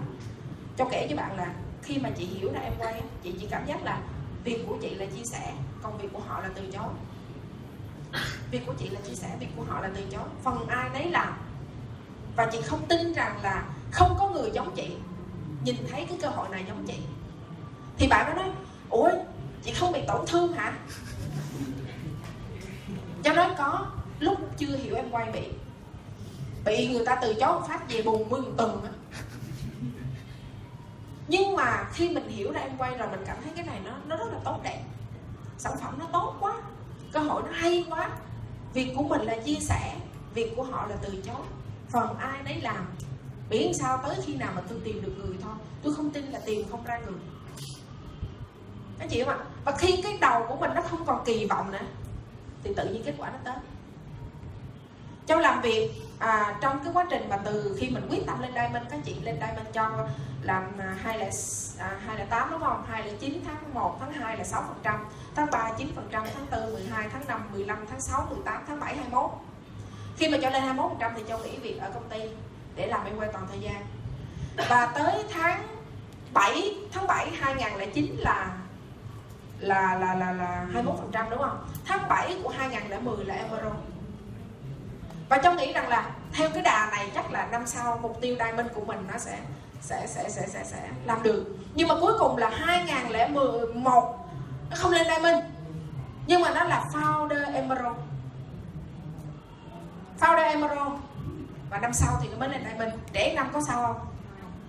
[0.78, 1.54] cho kể với bạn là
[1.84, 4.00] khi mà chị hiểu là em quay chị chỉ cảm giác là
[4.44, 5.54] việc của chị là chia sẻ
[5.84, 6.90] còn việc của họ là từ chối.
[8.52, 10.24] Việc của chị là chia sẻ việc của họ là từ chối.
[10.44, 11.38] Phần ai nấy làm.
[12.36, 14.96] Và chị không tin rằng là không có người giống chị.
[15.64, 16.98] Nhìn thấy cái cơ hội này giống chị.
[17.98, 18.52] Thì bạn đó nói,
[18.90, 19.10] ủa,
[19.64, 20.74] chị không bị tổn thương hả?
[23.24, 23.88] Cho nói có
[24.20, 25.42] lúc chưa hiểu em quay bị
[26.66, 28.82] bị người ta từ chối một phát về buồn mừng từng
[31.28, 33.92] nhưng mà khi mình hiểu ra em quay rồi, mình cảm thấy cái này nó
[34.08, 34.84] nó rất là tốt đẹp.
[35.58, 36.54] Sản phẩm nó tốt quá,
[37.14, 38.10] cơ hội nó hay quá.
[38.74, 39.96] Việc của mình là chia sẻ,
[40.34, 41.42] việc của họ là từ chối.
[41.90, 42.88] Phần ai nấy làm
[43.50, 45.54] miễn sao tới khi nào mà tôi tìm được người thôi.
[45.84, 47.20] Tôi không tin là tìm không ra người.
[49.00, 51.72] Anh chị không ạ và khi cái đầu của mình nó không còn kỳ vọng
[51.72, 51.86] nữa
[52.64, 53.56] thì tự nhiên kết quả nó tới.
[55.26, 58.54] Trong làm việc à, trong cái quá trình mà từ khi mình quyết tâm lên
[58.54, 60.08] đây mình các chị lên đây mình cho
[60.42, 61.30] làm à, hai là
[61.78, 62.84] à, hai là tám đúng không?
[62.88, 65.06] Hai là chín tháng 1 tháng 2 là 6 phần trăm
[65.36, 68.80] tháng 3 9 phần trăm tháng 4 12 tháng 5 15 tháng 6 18 tháng
[68.80, 69.32] 7 21
[70.18, 72.20] khi mà cho lên 21 phần trăm thì cho nghỉ việc ở công ty
[72.78, 73.86] để làm em quay toàn thời gian.
[74.70, 75.68] Và tới tháng
[76.34, 78.58] 7 tháng 7 2009 là
[79.60, 81.68] là là là là 21 phần trăm đúng không?
[81.86, 83.76] Tháng 7 của 2010 là Emerald
[85.30, 88.36] và trong nghĩ rằng là theo cái đà này chắc là năm sau mục tiêu
[88.40, 89.40] diamond của mình nó sẽ
[89.82, 91.46] sẽ sẽ sẽ sẽ, sẽ làm được.
[91.76, 94.30] Nhưng mà cuối cùng là 2011
[94.70, 95.46] nó không lên diamond.
[96.28, 97.96] Nhưng mà nó là founder emerald.
[100.20, 100.94] Founder emerald
[101.70, 104.08] và năm sau thì nó mới lên diamond để năm có sao không?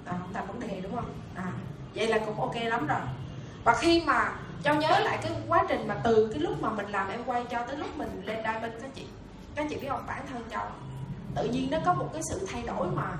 [0.04, 1.12] À, không thành vấn đề đúng không?
[1.34, 1.52] À,
[1.94, 3.00] vậy là cũng ok lắm rồi.
[3.64, 4.32] Và khi mà
[4.62, 7.44] cho nhớ lại cái quá trình mà từ cái lúc mà mình làm em quay
[7.50, 9.06] cho tới lúc mình lên diamond các chị
[9.54, 10.04] các chị biết không?
[10.06, 10.66] Bản thân châu
[11.34, 13.16] tự nhiên nó có một cái sự thay đổi mà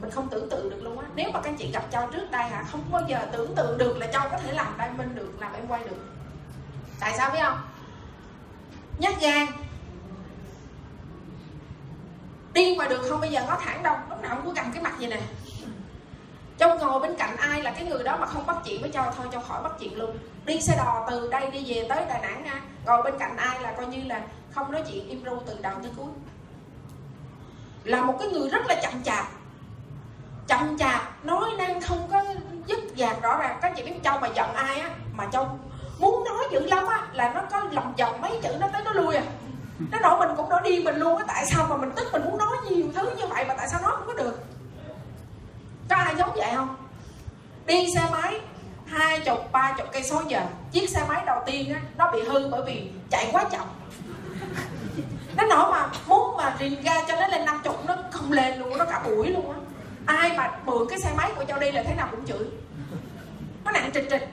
[0.00, 1.06] mình không tưởng tượng được luôn á.
[1.14, 3.96] Nếu mà các chị gặp châu trước đây hả không bao giờ tưởng tượng được
[3.96, 6.06] là châu có thể làm diamond được làm em quay được.
[7.00, 7.58] Tại sao biết không?
[8.98, 9.46] Nhát gan
[12.54, 14.82] đi ngoài đường không bây giờ có thẳng đâu, lúc nào cũng cứ cầm cái
[14.82, 15.20] mặt vậy nè.
[16.58, 19.04] Châu ngồi bên cạnh ai là cái người đó mà không bắt chuyện với châu
[19.16, 20.18] thôi châu khỏi bắt chuyện luôn.
[20.44, 22.60] Đi xe đò từ đây đi về tới đà nẵng nha.
[22.86, 25.74] Ngồi bên cạnh ai là coi như là không nói chuyện, im ru từ đầu
[25.82, 26.06] tới cuối.
[27.84, 29.26] Là một cái người rất là chậm chạp.
[30.48, 32.24] Chậm chạp, nói năng không có
[32.66, 33.58] dứt dạc rõ ràng.
[33.62, 35.58] Các chị biết châu mà giận ai á, mà châu
[35.98, 38.92] muốn nói dữ lắm á, là nó có lòng vòng mấy chữ nó tới nó
[38.92, 39.22] lui à
[39.90, 42.24] nó nổi mình cũng nổi đi mình luôn á, tại sao mà mình tức mình
[42.24, 44.44] muốn nói nhiều thứ như vậy mà tại sao nói không có được?
[45.88, 46.76] Có ai giống vậy không?
[47.66, 48.40] Đi xe máy,
[48.86, 50.42] hai chục, ba chục cây số giờ,
[50.72, 53.66] chiếc xe máy đầu tiên á, nó bị hư bởi vì chạy quá chậm.
[55.36, 58.58] Nó nổi mà muốn mà rình ra cho nó lên năm chục, nó không lên
[58.58, 59.58] luôn, nó cả buổi luôn á.
[60.06, 62.46] Ai mà mượn cái xe máy của châu đi là thế nào cũng chửi.
[63.64, 64.28] Nó nặng trịch trịch.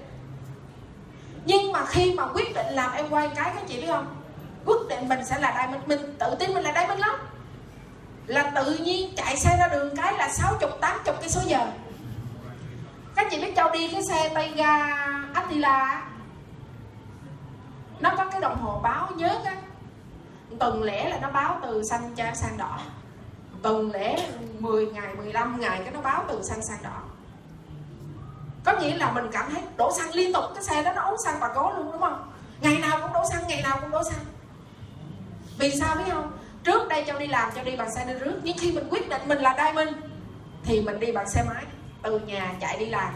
[1.45, 4.07] Nhưng mà khi mà quyết định làm em quay cái, các chị biết không?
[4.69, 7.15] Quyết định mình sẽ là diamond mình tự tin mình là diamond lắm.
[8.25, 11.67] Là tự nhiên chạy xe ra đường cái là 60 80 cây số giờ.
[13.15, 14.77] Các chị biết châu đi cái xe tay ga
[15.33, 16.05] Attila
[17.99, 19.55] nó có cái đồng hồ báo nhớ á.
[20.59, 22.79] Tuần lễ là nó báo từ xanh cho sang đỏ.
[23.61, 24.29] Tuần lễ
[24.59, 27.01] 10 ngày 15 ngày cái nó báo từ xanh sang đỏ.
[28.65, 31.17] Có nghĩa là mình cảm thấy đổ xăng liên tục, cái xe đó nó ống
[31.25, 32.31] xăng bà cố luôn, đúng không?
[32.61, 34.19] Ngày nào cũng đổ xăng, ngày nào cũng đổ xăng
[35.59, 36.31] vì sao biết không?
[36.63, 38.39] Trước đây cho đi làm cho đi bằng xe đi rước.
[38.43, 39.89] Nhưng khi mình quyết định mình là đai minh
[40.63, 41.63] thì mình đi bằng xe máy.
[42.01, 43.13] Từ nhà chạy đi làm.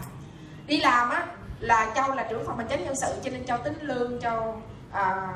[0.68, 1.26] Đi làm á
[1.60, 4.56] là châu là trưởng phòng hành chính nhân sự cho nên châu tính lương cho
[4.92, 5.34] à,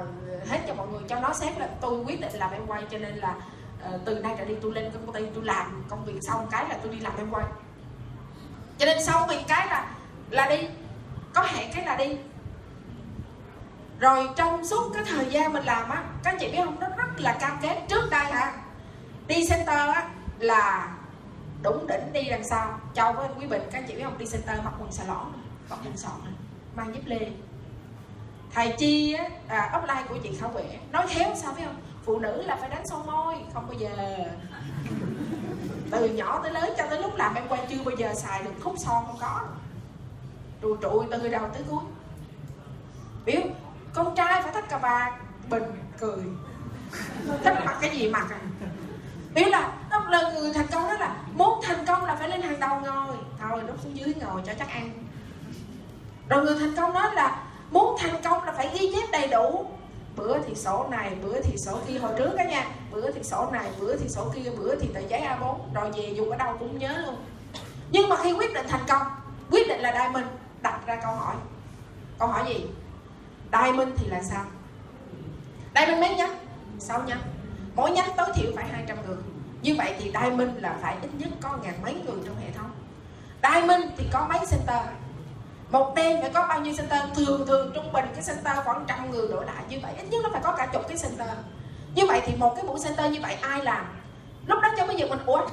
[0.50, 2.98] hết cho mọi người cho nó xét là tôi quyết định làm em quay cho
[2.98, 3.36] nên là
[3.84, 6.65] à, từ nay trở đi tôi lên công ty tôi làm công việc xong cái
[6.70, 7.46] là tôi đi làm em quay.
[8.78, 9.88] Cho nên sau mình cái là
[10.30, 10.67] là đi
[11.34, 12.17] có hẹn cái là đi
[14.00, 16.80] rồi trong suốt cái thời gian mình làm á các anh chị biết không?
[16.80, 18.54] Nó rất là cam kết trước đây hả?
[19.28, 20.96] Đi center á là
[21.64, 22.80] đúng đỉnh đi đằng sau.
[22.94, 24.18] Châu với quý bình các anh chị biết không?
[24.18, 25.26] Đi center mặc quần xà lõn
[25.70, 26.12] mặc quần sọt
[26.76, 27.32] mang dép lê.
[28.54, 31.82] Thầy chi á à, offline của chị khảo quẻ nói khéo sao biết không?
[32.06, 33.90] Phụ nữ là phải đánh son môi không bao giờ.
[35.92, 38.52] Từ nhỏ tới lớn cho tới lúc làm em quay chưa bao giờ xài được
[38.64, 39.42] khúc son không có.
[40.62, 41.84] Trùi trụi từ đầu tới cuối.
[43.26, 43.42] Biểu
[43.98, 45.14] con trai phải thắt cà vạt
[45.50, 45.64] bình
[46.00, 46.24] cười.
[47.44, 48.40] Thích mặc cái gì mặc à?
[49.34, 52.42] Biết là đó là người thành công đó là, muốn thành công là phải lên
[52.42, 53.16] hàng đầu ngồi.
[53.40, 54.92] Thôi, lúc xuống dưới ngồi cho chắc ăn.
[56.30, 59.66] Rồi người thành công đó là, muốn thành công là phải ghi chép đầy đủ.
[60.16, 62.00] Bữa thì sổ này, bữa thì sổ kia.
[62.00, 65.00] Hồi trước đó nha, bữa thì sổ này, bữa thì sổ kia, bữa thì tờ
[65.00, 67.16] giấy A4 rồi về dùng ở đâu cũng nhớ luôn.
[67.90, 69.02] Nhưng mà khi quyết định thành công,
[69.52, 70.26] quyết định là đai mình
[70.62, 71.36] đặt ra câu hỏi.
[72.20, 72.66] Câu hỏi gì?
[73.52, 74.46] Diamond thì là sao?
[75.76, 76.36] Diamond mấy nhánh
[76.80, 77.22] sáu nhánh
[77.76, 79.18] mỗi nhánh tối thiểu phải 200 người.
[79.62, 82.72] Như vậy thì diamond là phải ít nhất có ngàn mấy người trong hệ thống.
[83.44, 84.82] Diamond thì có mấy center?
[85.72, 87.02] Một đêm phải có bao nhiêu center?
[87.16, 89.64] Thường thường trung bình cái center khoảng trăm người đổ lại.
[89.70, 91.28] Như vậy ít nhất nó phải có cả chục cái center.
[91.96, 93.86] Như vậy thì một cái buổi center như vậy ai làm?
[94.48, 95.48] Lúc đó cho bây giờ mình, ủa,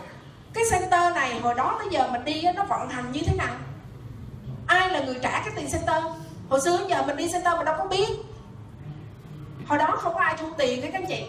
[0.53, 3.55] cái center này hồi đó tới giờ mình đi nó vận hành như thế nào?
[4.67, 6.03] Ai là người trả cái tiền center?
[6.49, 8.09] Hồi xưa giờ mình đi center mình đâu có biết.
[9.67, 11.27] Hồi đó không có ai thu tiền đấy các anh chị.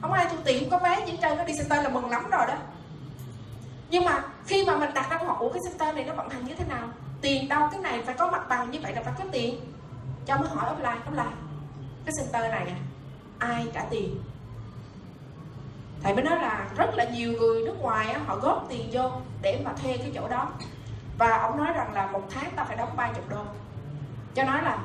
[0.00, 2.30] Không ai thu tiền không có vé những trơn nó đi center là mừng lắm
[2.30, 2.54] rồi đó.
[3.90, 6.28] Nhưng mà khi mà mình đặt ra câu hỏi của cái center này nó vận
[6.28, 6.88] hành như thế nào?
[7.20, 9.60] Tiền đâu cái này phải có mặt bằng như vậy là phải có tiền.
[10.26, 11.34] Cho mới hỏi offline offline.
[12.04, 12.76] Cái center này à,
[13.38, 14.22] ai trả tiền?
[16.02, 19.10] Thầy mới nói là rất là nhiều người nước ngoài á, họ góp tiền vô
[19.42, 20.48] để mà thuê cái chỗ đó.
[21.18, 23.44] Và ông nói rằng là một tháng ta phải đóng 30 đô
[24.34, 24.78] cho nói là,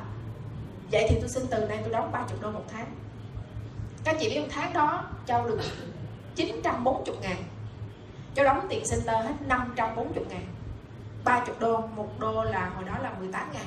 [0.92, 2.86] vậy thì tôi xin từ nay tôi đóng 30 đô một tháng.
[4.04, 5.60] Các chị biết một tháng đó cho được
[6.34, 7.36] 940 ngàn.
[8.34, 10.46] Cho đóng tiền center hết 540 ngàn.
[11.24, 13.66] 30 đô, một đô là hồi đó là 18 ngàn.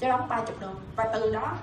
[0.00, 0.68] Cho đóng 30 đô.
[0.96, 1.56] Và từ đó,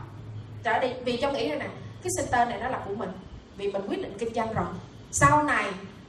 [0.64, 1.68] trở đi, vì trong nghĩ này nè,
[2.04, 3.12] cái center này nó là của mình.
[3.56, 4.66] Vì mình quyết định kinh doanh rồi.
[5.12, 5.66] Sau này,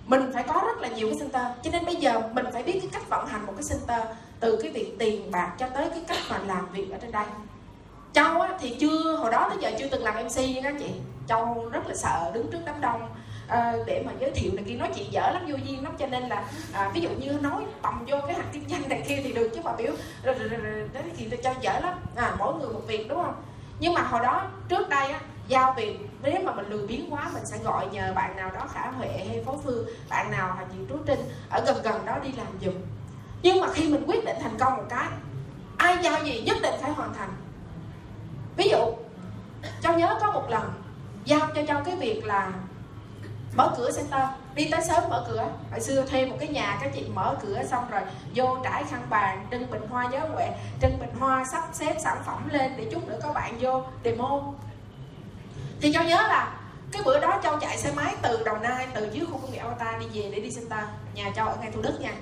[0.07, 1.47] mình phải có rất là nhiều cái center.
[1.63, 4.07] Cho nên bây giờ mình phải biết cái cách vận hành một cái center
[4.41, 7.25] từ cái việc tiền bạc cho tới cái cách mà làm việc ở trên đây.
[8.13, 10.91] Châu á, thì chưa hồi đó tới giờ chưa từng làm mc nha các chị.
[11.29, 13.09] Châu rất là sợ đứng trước đám đông
[13.49, 14.75] à, để mà giới thiệu này kia.
[14.75, 17.65] Nói chuyện dở lắm vô duyên lắm cho nên là à, ví dụ như nói
[17.83, 20.49] tầm vô cái hạt kinh doanh này kia thì được chứ mà biểu rồi, rồi,
[20.49, 21.99] rồi, đấy thì cho dở lắm.
[22.17, 23.35] À, mỗi người một việc đúng không?
[23.81, 27.31] Nhưng mà hồi đó trước đây á giao việc nếu mà mình lười biếng quá
[27.35, 30.67] mình sẽ gọi nhờ bạn nào đó khả huệ hay phó phương bạn nào hoặc
[30.73, 32.75] chị trú trinh ở gần gần đó đi làm giùm
[33.43, 35.07] nhưng mà khi mình quyết định thành công một cái,
[35.77, 37.31] ai giao gì nhất định phải hoàn thành.
[38.57, 38.95] Ví dụ,
[39.83, 40.73] cháu nhớ có một lần
[41.25, 42.53] giao cho cháu cái việc là
[43.57, 44.23] mở cửa center.
[44.55, 45.49] Đi tới sớm mở cửa.
[45.71, 48.01] Hồi xưa thuê một cái nhà các chị mở cửa xong rồi
[48.35, 50.51] vô trải khăn bàn, trưng bình hoa gió huệ
[50.83, 54.43] trưng bình hoa, sắp xếp sản phẩm lên để chút nữa có bạn vô demo.
[55.81, 56.61] Thì cháu nhớ là
[56.93, 59.59] cái bữa đó châu chạy xe máy từ đồng nai, từ dưới khu công nghiệp
[59.59, 60.85] avatar đi về để đi center.
[61.15, 62.13] Nhà châu ở ngay thủ đức nha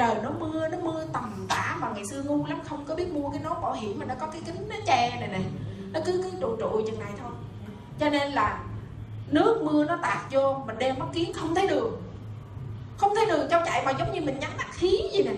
[0.00, 3.12] trời nó mưa nó mưa tầm tã mà ngày xưa ngu lắm, không có biết
[3.12, 5.44] mua cái nốt bảo hiểm mà nó có cái kính nó che này này
[5.92, 7.30] nó cứ cứ trụi trụi chừng này thôi.
[7.98, 8.62] Cho nên là
[9.26, 12.02] nước mưa nó tạt vô, mình đeo mắt kiến không thấy đường.
[12.96, 15.32] Không thấy đường cháu chạy mà giống như mình nhắm mắt khí gì nè.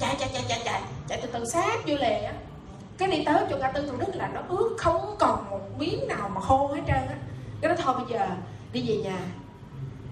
[0.00, 2.32] Chạy chạy chạy chạy chạy chạy từ từ sát vô lề á.
[2.98, 6.08] Cái đi tới chỗ ngã tư thủ đức là nó ướt không còn một miếng
[6.08, 7.16] nào mà khô hết trơn á.
[7.60, 8.28] Cái đó thôi bây giờ,
[8.72, 9.18] đi về nhà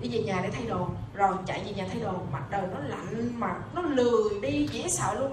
[0.00, 0.88] đi về nhà để thay đồ.
[1.14, 2.12] Rồi chạy về nhà thay đồ.
[2.32, 5.32] Mặt trời nó lạnh mà nó lười đi, dễ sợ luôn.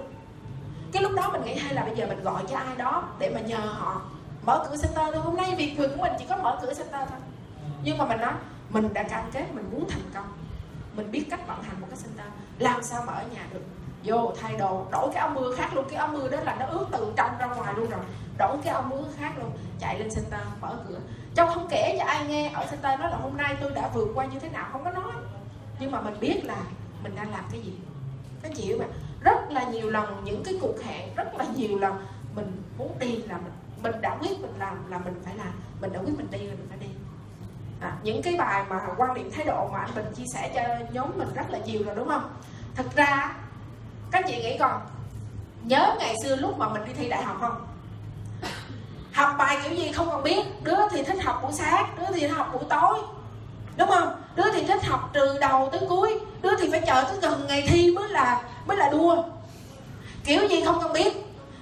[0.92, 3.30] Cái lúc đó mình nghĩ hay là bây giờ mình gọi cho ai đó để
[3.34, 4.02] mà nhờ họ
[4.42, 5.22] mở cửa center thôi.
[5.22, 7.18] Hôm nay việc của mình chỉ có mở cửa center thôi.
[7.84, 8.32] Nhưng mà mình nói,
[8.70, 10.32] mình đã cam kết mình muốn thành công.
[10.96, 12.26] Mình biết cách vận hành một cái center.
[12.58, 13.62] Làm sao mà ở nhà được?
[14.04, 15.84] Vô, thay đồ, đổi cái áo mưa khác luôn.
[15.88, 18.00] Cái áo mưa đó là nó ướt từ trong ra ngoài luôn rồi.
[18.38, 19.50] Đổi cái áo mưa khác luôn.
[19.80, 20.98] Chạy lên center, mở cửa
[21.34, 24.08] châu không kể cho ai nghe ở center nói là hôm nay tôi đã vượt
[24.14, 25.12] qua như thế nào không có nói.
[25.78, 26.56] Nhưng mà mình biết là
[27.02, 27.72] mình đang làm cái gì.
[28.42, 28.84] Các chị hiểu mà
[29.20, 33.16] rất là nhiều lần những cái cuộc hẹn rất là nhiều lần mình muốn đi
[33.16, 35.52] là mình mình đã quyết mình làm là mình phải làm.
[35.80, 36.86] Mình đã quyết mình đi là mình phải đi.
[37.80, 40.86] À, những cái bài mà quan điểm thái độ mà anh Bình chia sẻ cho
[40.92, 42.30] nhóm mình rất là nhiều rồi đúng không?
[42.74, 43.36] Thật ra
[44.10, 44.80] các chị nghĩ còn
[45.62, 47.66] nhớ ngày xưa lúc mà mình đi thi đại học không?
[49.14, 50.40] Học bài kiểu gì không còn biết.
[50.62, 52.98] Đứa thì thích học buổi sáng đứa thì thích học buổi tối.
[53.76, 54.22] Đúng không?
[54.34, 56.20] Đứa thì thích học từ đầu tới cuối.
[56.40, 59.22] Đứa thì phải chờ tới gần ngày thi mới là mới là đua.
[60.24, 61.16] Kiểu gì không cần biết.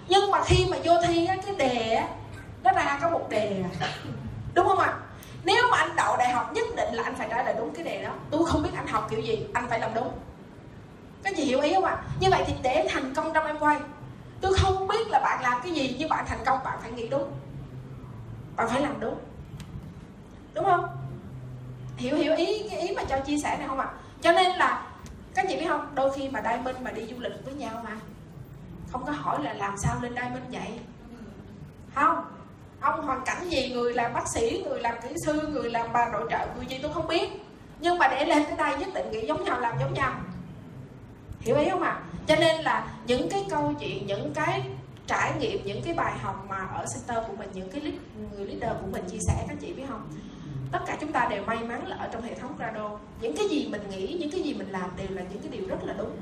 [0.08, 2.08] Nhưng mà khi mà vô thi á, cái đề á
[2.62, 3.64] nó ra có một đề.
[4.54, 4.94] Đúng không ạ?
[5.44, 7.84] Nếu mà anh đậu đại học nhất định là anh phải trả lời đúng cái
[7.84, 8.10] đề đó.
[8.30, 10.10] Tôi không biết anh học kiểu gì anh phải làm đúng.
[11.22, 11.96] Các chị hiểu ý không ạ?
[12.20, 13.78] Như vậy thì để thành công trong em quay.
[14.40, 17.08] Tôi không biết là bạn làm cái gì nhưng bạn thành công bạn phải nghĩ
[17.08, 17.30] đúng
[18.56, 19.18] bạn phải làm đúng.
[20.54, 20.84] Đúng không?
[21.96, 23.88] Hiểu hiểu ý, cái ý mà cho chia sẻ này không ạ?
[24.20, 24.86] Cho nên là
[25.34, 25.86] các chị biết không?
[25.94, 27.96] Đôi khi mà diamond mà đi du lịch với nhau mà,
[28.90, 30.78] không có hỏi là làm sao lên diamond vậy?
[31.94, 32.24] Không.
[32.80, 36.08] Ông hoàn cảnh gì, người làm bác sĩ, người làm kỹ sư, người làm bà
[36.12, 37.30] nội trợ, người gì tôi không biết.
[37.80, 40.12] Nhưng mà để lên tới đây nhất định nghĩ giống nhau, làm giống nhau.
[41.40, 41.90] Hiểu ý không ạ?
[41.90, 42.02] À?
[42.26, 44.62] cho nên là những cái câu chuyện, những cái
[45.06, 47.94] trải nghiệm những cái bài học mà ở center của mình những cái lead,
[48.36, 50.08] người leader của mình chia sẻ các chị biết không?
[50.72, 52.90] Tất cả chúng ta đều may mắn là ở trong hệ thống Grado.
[53.20, 55.68] Những cái gì mình nghĩ những cái gì mình làm đều là những cái điều
[55.68, 56.16] rất là đúng.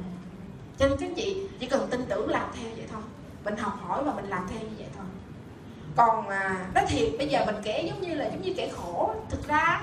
[0.78, 3.02] Cho nên các chị chỉ cần tin tưởng làm theo vậy thôi.
[3.44, 5.06] Mình học hỏi và mình làm theo như vậy thôi.
[5.96, 9.14] Còn à, nói thiệt bây giờ mình kể giống như là giống như kể khổ
[9.30, 9.80] thực ra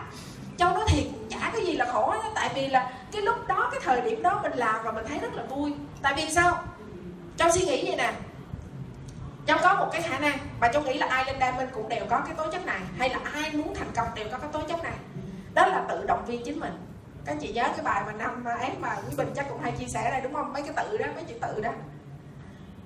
[0.58, 3.70] châu nói thiệt chả cái gì là khổ hết tại vì là cái lúc đó
[3.72, 5.74] cái thời điểm đó mình làm và mình thấy rất là vui.
[6.02, 6.64] Tại vì sao?
[7.38, 8.14] Châu suy nghĩ vậy nè
[9.48, 12.06] cháu có một cái khả năng, và cháu nghĩ là ai lên Diamond cũng đều
[12.10, 14.62] có cái tố chất này, hay là ai muốn thành công đều có cái tố
[14.62, 14.94] chất này.
[15.54, 16.74] Đó là tự động viên chính mình.
[17.26, 19.88] Các chị nhớ cái bài mà năm án mà quý bình chắc cũng hay chia
[19.88, 20.54] sẻ đây, đúng không?
[20.54, 21.72] Mấy cái tự đó, mấy chữ tự đó.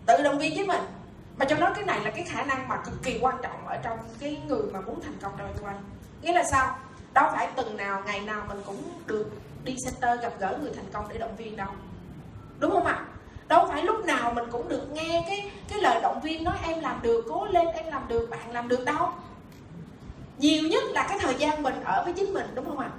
[0.05, 0.81] Tự động viên chính mình.
[1.37, 3.77] Mà trong đó cái này là cái khả năng mà cực kỳ quan trọng ở
[3.77, 5.75] trong cái người mà muốn thành công trong quay
[6.21, 6.77] nghĩa là sao?
[7.13, 9.31] Đâu phải từng nào, ngày nào mình cũng được
[9.63, 11.67] đi center gặp gỡ người thành công để động viên đâu.
[12.59, 13.05] Đúng không ạ?
[13.51, 16.79] Đâu phải lúc nào mình cũng được nghe cái cái lời động viên nói em
[16.79, 19.09] làm được, cố lên em làm được, bạn làm được đâu.
[20.37, 22.89] Nhiều nhất là cái thời gian mình ở với chính mình, đúng không ạ?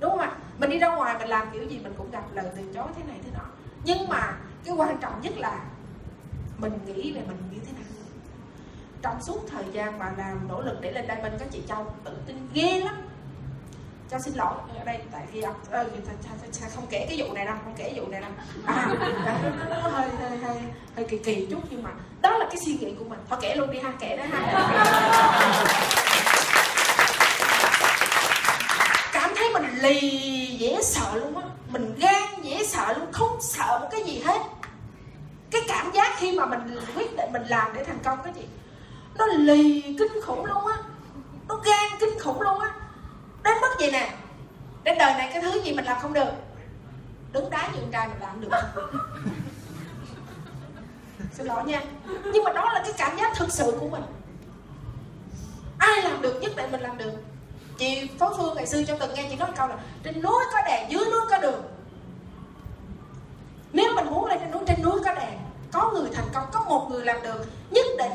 [0.00, 0.32] Đúng không ạ?
[0.58, 3.02] Mình đi ra ngoài mình làm kiểu gì mình cũng gặp lời từ chối thế
[3.08, 3.44] này thế nọ.
[3.84, 5.64] Nhưng mà cái quan trọng nhất là
[6.58, 7.90] mình nghĩ về mình như thế nào.
[9.02, 11.86] Trong suốt thời gian mà làm nỗ lực để lên đây mình, các chị châu
[12.04, 12.94] tự tin ghê lắm
[14.10, 15.86] cho xin lỗi ở đây tại vì à, ờ,
[16.74, 18.30] không kể cái vụ này đâu không kể vụ này đâu.
[18.66, 18.88] À,
[19.26, 19.38] dạ,
[19.70, 20.56] nó hơi hơi hơi
[20.96, 21.90] hơi kỳ kỳ chút nhưng mà
[22.20, 23.18] đó là cái suy nghĩ của mình.
[23.28, 24.40] Thôi kể luôn đi ha kể đó ha.
[29.12, 30.00] Cảm thấy mình lì
[30.58, 31.42] dễ sợ luôn á.
[31.68, 34.40] Mình gan dễ sợ luôn không sợ một cái gì hết.
[35.50, 38.48] Cái cảm giác khi mà mình quyết định mình làm để thành công cái gì
[39.18, 40.76] nó lì kinh khủng luôn á.
[41.48, 42.74] Nó gan kinh khủng luôn á
[43.46, 44.14] đến mức gì nè?
[44.84, 46.30] Đến đời này cái thứ gì mình làm không được?
[47.32, 48.50] Đứng đá như con trai mình làm được.
[51.32, 51.82] Xin lỗi nha.
[52.32, 54.02] Nhưng mà đó là cái cảm giác thực sự của mình.
[55.78, 57.12] Ai làm được nhất định mình làm được.
[57.78, 60.60] Chị phó phương ngày xưa cho từng nghe chị nói câu là trên núi có
[60.66, 61.62] đèn dưới núi có đường.
[63.72, 65.38] Nếu mình muốn lên trên núi trên núi có đèn
[65.72, 68.12] có người thành công có một người làm được nhất định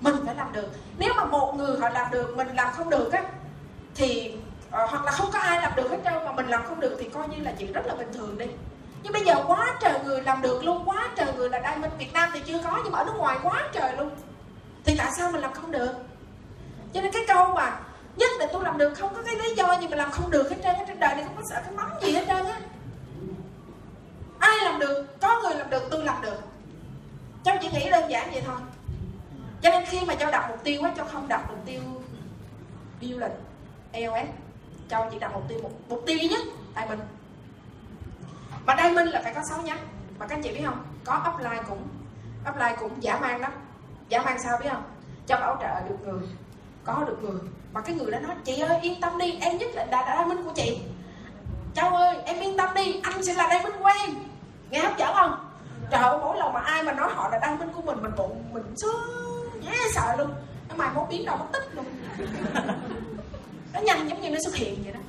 [0.00, 0.68] mình phải làm được.
[0.98, 3.22] Nếu mà một người họ làm được mình làm không được á
[3.94, 4.34] thì
[4.74, 6.96] à, hoặc là không có ai làm được hết trơn mà mình làm không được
[7.00, 8.46] thì coi như là chuyện rất là bình thường đi.
[9.02, 12.12] Nhưng bây giờ quá trời người làm được luôn quá trời người là diamond Việt
[12.12, 14.10] Nam thì chưa có nhưng mà ở nước ngoài quá trời luôn.
[14.84, 15.92] Thì tại sao mình làm không được?
[16.92, 17.80] Cho nên cái câu mà
[18.16, 20.50] nhất định tôi làm được không có cái lý do gì mà làm không được
[20.50, 22.60] hết trơn trên đời này không có sợ cái móng gì hết trơn á.
[24.38, 26.38] Ai làm được có người làm được tôi làm được.
[27.44, 28.56] Cháu chỉ nghĩ đơn giản vậy thôi.
[29.62, 31.80] Cho nên khi mà cháu đặt mục tiêu á cháu không đặt mục tiêu
[33.00, 33.32] đi du lịch
[33.92, 34.28] EOS
[34.88, 36.40] châu chỉ đặt mục tiêu một mục tiêu duy nhất,
[36.74, 37.00] tại mình.
[38.66, 39.78] Mà đây minh là phải có 6 nhánh.
[40.18, 40.84] Mà các anh chị biết không?
[41.04, 41.82] Có upline cũng
[42.50, 43.52] upline cũng giả mang lắm.
[44.08, 44.82] Giả mang sao biết không?
[45.26, 46.28] Cho bảo trợ được người.
[46.84, 47.40] Có được người.
[47.72, 50.26] Mà cái người đó nói, chị ơi, yên tâm đi, em nhất định là đa
[50.26, 50.78] minh của chị.
[51.74, 54.10] Châu ơi, em yên tâm đi, anh sẽ là đa minh của em.
[54.70, 55.50] Nghe hấp dẫn không?
[55.90, 58.12] Trời ơi, mỗi lần mà ai mà nói họ là đa minh của mình mình
[58.16, 59.00] bụng, mình sướng
[59.60, 60.30] dễ sợ luôn.
[60.68, 61.84] Nó mày muốn biến đâu mất tích luôn.
[63.74, 65.00] nó nhanh giống như nó xuất hiện vậy đó.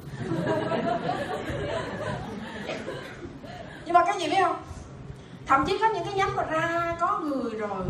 [3.86, 4.58] Nhưng mà cái gì biết không?
[5.46, 7.86] Thậm chí có những cái nhánh mà ra có người rồi.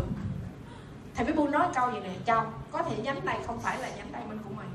[1.14, 2.10] Thầy Bibu nói câu gì nè?
[2.26, 4.66] Chồng có thể nhánh này không phải là nhánh diamond của mày.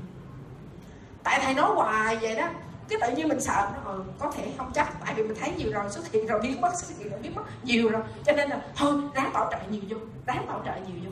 [1.22, 2.48] Tại thầy nói hoài vậy đó.
[2.88, 4.92] Cái tự nhiên mình sợ nó ừ, có thể không chắc.
[5.04, 7.34] Tại vì mình thấy nhiều rồi xuất hiện rồi biến mất xuất hiện rồi biến
[7.34, 8.02] mất nhiều rồi.
[8.26, 9.96] Cho nên là thôi ráng bảo trợ nhiều vô
[10.26, 11.10] ráng bảo trợ nhiều vô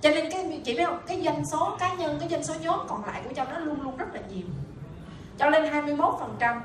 [0.00, 2.80] cho nên cái, chị biết không, cái doanh số cá nhân, cái doanh số nhóm
[2.88, 4.46] còn lại của châu nó luôn luôn rất là nhiều.
[5.38, 6.62] Cho lên 21 phần trăm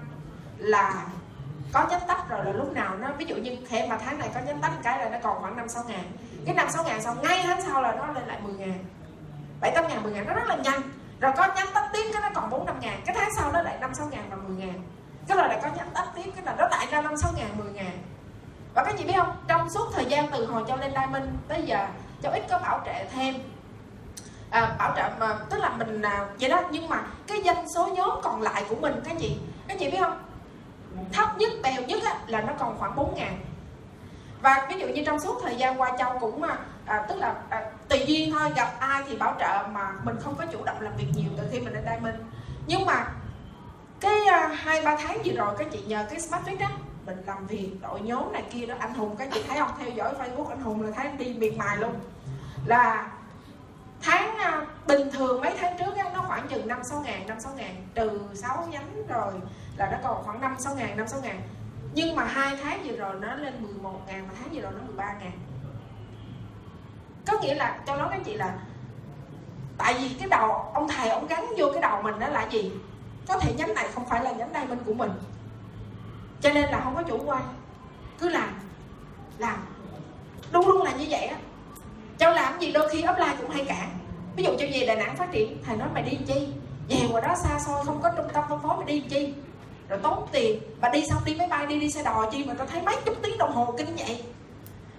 [0.57, 1.05] là
[1.73, 4.29] có nhánh tách rồi là lúc nào nó, ví dụ như khi mà tháng này
[4.33, 6.03] có nhánh tách cái là nó còn khoảng năm sáu ngàn.
[6.45, 8.85] Cái năm sáu ngàn xong ngay tháng sau là nó lên lại 10 ngàn.
[9.61, 10.81] bảy tám ngàn, mười ngàn, nó rất là nhanh.
[11.19, 13.01] Rồi có nhánh tách tiếp cái nó còn bốn năm ngàn.
[13.05, 14.81] Cái tháng sau nó lại năm sáu ngàn và mười ngàn.
[15.27, 17.57] Cái rồi lại có nhánh tách tiếp cái là nó lại ra năm sáu ngàn,
[17.57, 17.97] mười ngàn.
[18.73, 21.63] Và các chị biết không, trong suốt thời gian từ hồi cho lên Diamond tới
[21.65, 21.87] giờ
[22.23, 23.35] cho ít có bảo trợ thêm.
[24.49, 27.87] À, bảo trợ mà tức là mình à, vậy đó nhưng mà cái danh số
[27.87, 30.23] nhóm còn lại của mình các chị các chị biết không?
[31.13, 33.39] Thấp nhất bèo nhất á, là nó còn khoảng 4 ngàn.
[34.41, 37.35] Và ví dụ như trong suốt thời gian qua châu cũng à, à, tức là
[37.49, 40.81] à, tùy duyên thôi gặp ai thì bảo trợ mà mình không có chủ động
[40.81, 42.15] làm việc nhiều từ khi mình lên đây mình
[42.67, 43.07] nhưng mà
[43.99, 46.67] cái à, hai ba tháng vừa rồi các chị nhờ cái smart fit đó
[47.05, 49.71] mình làm việc đội nhóm này kia đó anh hùng các chị thấy không?
[49.79, 51.93] Theo dõi facebook anh hùng là thấy đi miệt mài luôn.
[52.65, 53.11] Là
[54.01, 57.39] tháng à, bình thường mấy tháng trước ấy, nó khoảng chừng năm sáu ngàn năm
[57.39, 57.75] sáu ngàn.
[57.95, 59.33] Trừ sáu nhánh rồi
[59.77, 61.41] là nó còn khoảng năm sáu ngàn năm sáu ngàn.
[61.93, 64.81] Nhưng mà hai tháng vừa rồi nó lên 11 ngàn mà tháng vừa rồi nó
[64.87, 65.31] 13 ngàn.
[67.27, 68.59] Có nghĩa là cho nói các chị là
[69.77, 72.71] tại vì cái đầu ông thầy ông gắn vô cái đầu mình đó là gì?
[73.27, 75.11] Có thể nhánh này không phải là nhánh đây bên của mình
[76.41, 77.41] cho nên là không có chủ quan.
[78.19, 78.59] Cứ làm
[79.37, 79.57] làm.
[80.51, 81.37] Luôn luôn là như vậy á.
[82.17, 83.89] Cháu làm gì đôi khi offline cũng hay cản
[84.35, 86.47] ví dụ cho về đà nẵng phát triển, thầy nói mày đi chi?
[86.89, 89.33] Về ngoài đó xa xôi, không có trung tâm phân phối, mày đi chi?
[89.89, 92.53] Rồi tốn tiền và đi xong đi máy bay, đi đi xe đò chi mà
[92.53, 94.23] tao thấy mấy chục tiếng đồng hồ kinh vậy.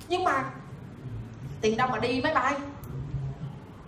[0.08, 0.44] Nhưng mà
[1.60, 2.54] tiền đâu mà đi máy bay?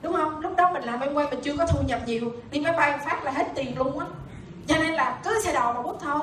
[0.02, 0.40] Đúng không?
[0.40, 2.32] Lúc đó mình làm em quay mình chưa có thu nhập nhiều.
[2.50, 4.06] Đi máy bay phát là hết tiền luôn á.
[4.66, 6.20] Cho nên là cứ xe đò mà bút thôi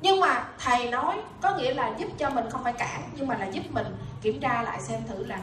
[0.00, 3.36] nhưng mà thầy nói có nghĩa là giúp cho mình không phải cản, nhưng mà
[3.36, 3.86] là giúp mình
[4.22, 5.38] kiểm tra lại xem thử là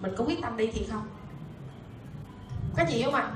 [0.00, 1.08] mình có quyết tâm đi thì không.
[2.76, 3.30] Có gì không ạ?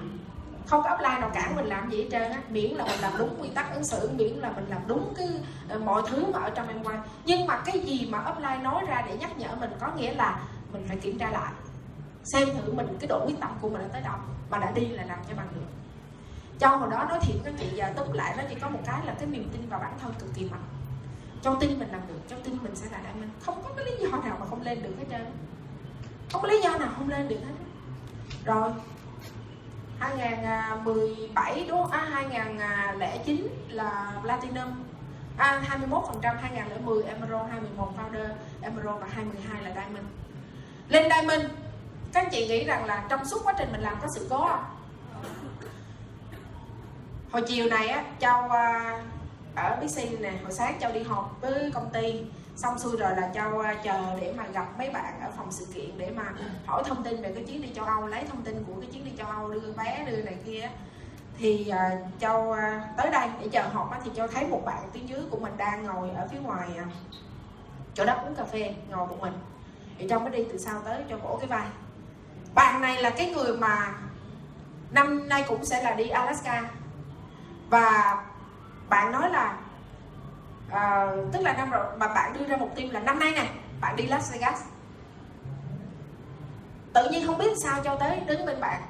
[0.67, 2.39] Không có offline nào cản mình làm gì hết trơn á.
[2.49, 5.29] Miễn là mình làm đúng quy tắc ứng xử, miễn là mình làm đúng cái
[5.69, 6.99] ờ, mọi thứ mà ở trong em quay.
[7.25, 10.41] Nhưng mà cái gì mà offline nói ra để nhắc nhở mình có nghĩa là
[10.73, 11.53] mình phải kiểm tra lại,
[12.25, 14.15] xem thử mình, cái độ quyết tâm của mình đã tới đâu,
[14.51, 15.82] mà đã đi là làm cho bằng được.
[16.63, 19.01] Châu hồi đó nói thiệt các chị giờ túc lại nó chỉ có một cái
[19.07, 20.65] là cái niềm tin vào bản thân cực kỳ mạnh.
[21.43, 23.31] Châu tin mình làm được, Châu tin mình sẽ là đại minh.
[23.41, 25.27] Không có cái lý do nào mà không lên được hết trơn.
[26.33, 27.55] Không có lý do nào không lên được hết.
[28.45, 28.71] Rồi
[29.99, 31.91] 2017 đúng không?
[31.91, 34.69] À, 2009 là Platinum.
[35.37, 38.29] À, 21% 2010 Emerald 21 Founder
[38.63, 40.07] Emerald và 22 là Diamond.
[40.89, 41.45] Lên Diamond
[42.13, 44.65] các chị nghĩ rằng là trong suốt quá trình mình làm có sự cố không?
[47.33, 48.99] Hồi chiều này á châu à,
[49.55, 52.23] ở Bixi nè hồi sáng châu đi họp với công ty.
[52.57, 55.67] Xong xuôi rồi là châu à, chờ để mà gặp mấy bạn ở phòng sự
[55.75, 56.23] kiện để mà
[56.67, 59.05] hỏi thông tin về cái chuyến đi châu Âu lấy thông tin của cái chuyến
[59.05, 60.71] đi châu Âu đưa bé đưa này kia
[61.39, 62.57] thì uh, châu uh,
[62.97, 65.57] tới đây để chờ họp á, thì châu thấy một bạn phía dưới của mình
[65.57, 66.93] đang ngồi ở phía ngoài uh,
[67.95, 69.33] chỗ đó uống cà phê ngồi một mình.
[69.99, 71.67] Thì châu mới đi từ sau tới cho vỗ cái vai.
[72.55, 73.95] Bạn này là cái người mà
[74.91, 76.71] năm nay cũng sẽ là đi Alaska
[77.73, 78.23] và
[78.89, 79.57] bạn nói là
[80.67, 83.49] uh, tức là năm rồi mà bạn đưa ra mục tiêu là năm nay nè
[83.81, 84.63] bạn đi Las Vegas.
[86.93, 88.83] Tự nhiên không biết sao cho tới đứng bên bạn.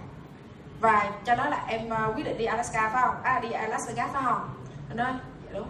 [0.81, 3.23] Và cho nói là em uh, quyết định đi Alaska phải không?
[3.23, 4.55] À đi Las Vegas phải không?
[4.95, 5.13] Nói
[5.47, 5.69] dạ đúng.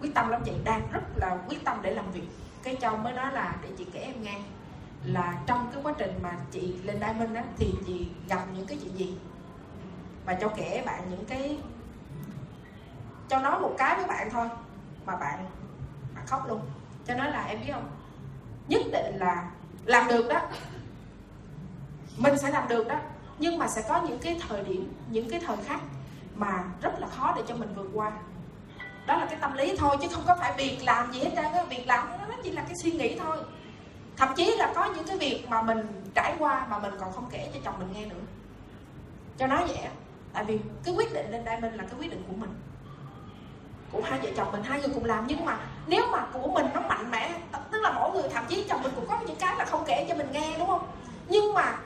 [0.00, 2.28] Quyết tâm lắm chị đang rất là quyết tâm để làm việc.
[2.62, 4.40] Cái châu mới nói là để chị kể em nghe
[5.04, 8.78] là trong cái quá trình mà chị lên Diamond á thì chị gặp những cái
[8.82, 9.18] chuyện gì?
[10.26, 11.58] Và cho kể bạn những cái
[13.32, 14.48] cho nói một cái với bạn thôi.
[15.06, 15.46] Mà bạn
[16.14, 16.60] bạn khóc luôn.
[17.06, 17.90] Cho nói là em biết không?
[18.68, 19.50] Nhất định là
[19.84, 20.40] làm được đó.
[22.16, 22.96] Mình sẽ làm được đó.
[23.38, 25.80] Nhưng mà sẽ có những cái thời điểm, những cái thời khắc
[26.34, 28.12] mà rất là khó để cho mình vượt qua.
[29.06, 31.44] Đó là cái tâm lý thôi, chứ không có phải việc làm gì hết trơn
[31.44, 31.64] á.
[31.70, 33.36] Việc làm nó chỉ là cái suy nghĩ thôi.
[34.16, 37.28] Thậm chí là có những cái việc mà mình trải qua mà mình còn không
[37.30, 38.24] kể cho chồng mình nghe nữa.
[39.38, 39.78] Cho nói vậy
[40.32, 42.54] tại vì cái quyết định lên đây mình là cái quyết định của mình
[43.92, 46.66] của hai vợ chồng mình hai người cùng làm nhưng mà nếu mà của mình
[46.74, 47.34] nó mạnh mẽ
[47.70, 50.06] tức là mỗi người thậm chí chồng mình cũng có những cái là không kể
[50.08, 50.86] cho mình nghe đúng không?
[51.28, 51.78] Nhưng mà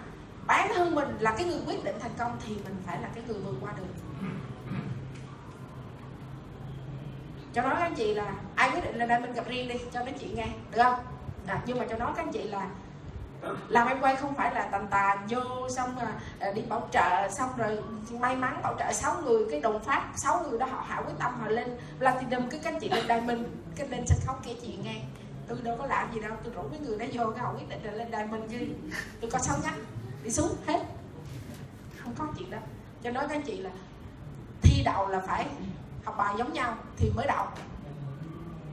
[0.46, 3.24] bản thân mình là cái người quyết định thành công thì mình phải là cái
[3.26, 3.84] người vượt qua được.
[7.54, 9.74] Cho nói các anh chị là ai quyết định lên đây mình gặp riêng đi
[9.92, 11.00] cho nói chuyện nghe được không?
[11.46, 12.68] À, nhưng mà cho nói các anh chị là
[13.68, 17.28] làm em quay không phải là tàn tàn vô xong rồi ờ, đi bảo trợ,
[17.30, 17.78] xong rồi
[18.10, 21.14] may mắn bảo trợ sáu người, cái đồng phát sáu người đó họ hạ quyết
[21.18, 21.78] tâm họ lên.
[21.98, 23.40] Platinum cái các chị lên diamond
[23.76, 25.00] cái lên sân khấu kể chuyện nghe.
[25.48, 27.68] Tôi đâu có làm gì đâu, tôi rủ cái người đó vô cái họ quyết
[27.68, 28.58] định là lên diamond chứ
[29.20, 29.78] tôi có sáu nhánh
[30.24, 30.80] đi xuống, hết.
[32.02, 32.58] Không có chuyện đó.
[33.02, 33.70] Cho nói các chị là
[34.62, 35.46] thi đậu là phải
[36.04, 37.46] học bài giống nhau thì mới đậu.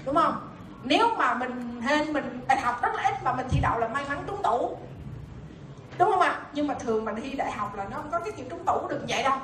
[0.05, 0.52] Đúng không?
[0.83, 3.87] Nếu mà mình hên mình đại học rất là ít mà mình thi đậu là
[3.87, 4.77] may mắn trúng tủ.
[5.97, 6.41] Đúng không ạ?
[6.53, 8.87] Nhưng mà thường mình thi đại học là nó không có cái chuyện trúng tủ
[8.87, 9.37] được vậy đâu.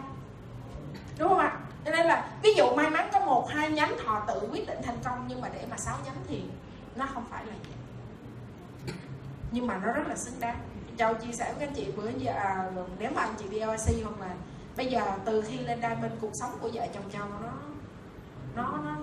[1.17, 1.57] Đúng không ạ?
[1.85, 4.77] Cho nên là ví dụ may mắn có một hai nhánh họ tự quyết định
[4.83, 6.43] thành công nhưng mà để mà sáu nhánh thì
[6.95, 8.93] nó không phải là vậy.
[9.51, 10.57] Nhưng mà nó rất là xứng đáng.
[10.97, 14.19] Châu chia sẻ với anh chị bữa giờ à, nếu mà anh chị đi hoặc
[14.19, 14.33] là
[14.77, 17.49] bây giờ từ khi lên diamond cuộc sống của vợ chồng châu nó
[18.55, 18.95] nó nó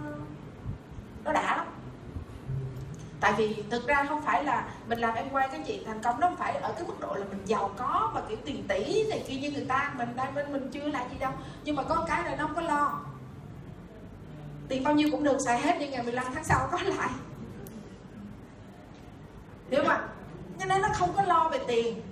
[1.24, 1.65] nó đã lắm
[3.20, 6.20] tại vì thực ra không phải là mình làm em quay cái chị thành công,
[6.20, 9.04] nó không phải ở cái mức độ là mình giàu có và kiểu tiền tỷ
[9.08, 11.32] này kia như người ta, mình đây bên mình chưa là gì đâu.
[11.64, 13.00] Nhưng mà có cái là nó không có lo.
[14.68, 17.10] Tiền bao nhiêu cũng được, xài hết nhưng ngày 15 tháng sau có lại.
[19.70, 20.00] Hiểu mà
[20.58, 22.02] cho nên nó không có lo về tiền.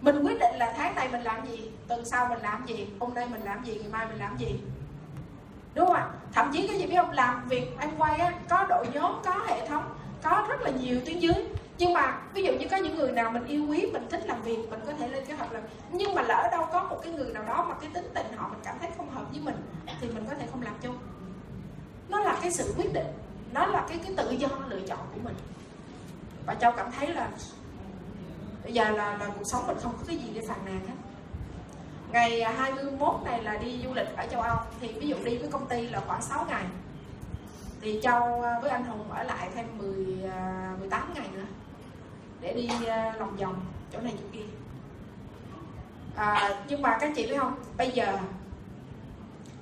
[0.00, 3.14] Mình quyết định là tháng này mình làm gì, tuần sau mình làm gì, hôm
[3.14, 4.60] nay mình làm gì, ngày mai mình làm gì
[5.76, 6.08] đúng không ạ?
[6.32, 7.10] Thậm chí cái gì biết không?
[7.10, 9.84] Làm việc anh quay á có đội nhóm có hệ thống
[10.22, 11.34] có rất là nhiều tuyến dưới.
[11.78, 14.42] Nhưng mà ví dụ như có những người nào mình yêu quý mình thích làm
[14.42, 15.62] việc mình có thể lên kế hoạch làm.
[15.92, 18.48] Nhưng mà lỡ đâu có một cái người nào đó mà cái tính tình họ
[18.48, 19.56] mình cảm thấy không hợp với mình
[20.00, 20.98] thì mình có thể không làm chung.
[22.08, 23.06] Nó là cái sự quyết định
[23.52, 25.34] nó là cái cái tự do lựa chọn của mình.
[26.46, 27.28] Và châu cảm thấy là
[28.64, 30.94] bây giờ là, là cuộc sống mình không có cái gì để phàn nàn hết
[32.12, 34.56] ngày 21 này là đi du lịch ở châu Âu.
[34.80, 36.64] Thì ví dụ đi với công ty là khoảng 6 ngày.
[37.80, 39.94] Thì Châu với anh Hùng ở lại thêm 10
[40.78, 41.44] 18 à, ngày nữa
[42.40, 43.60] để đi à, lòng vòng
[43.92, 44.46] chỗ này chỗ kia.
[46.16, 47.54] À, nhưng mà các chị biết không?
[47.76, 48.18] Bây giờ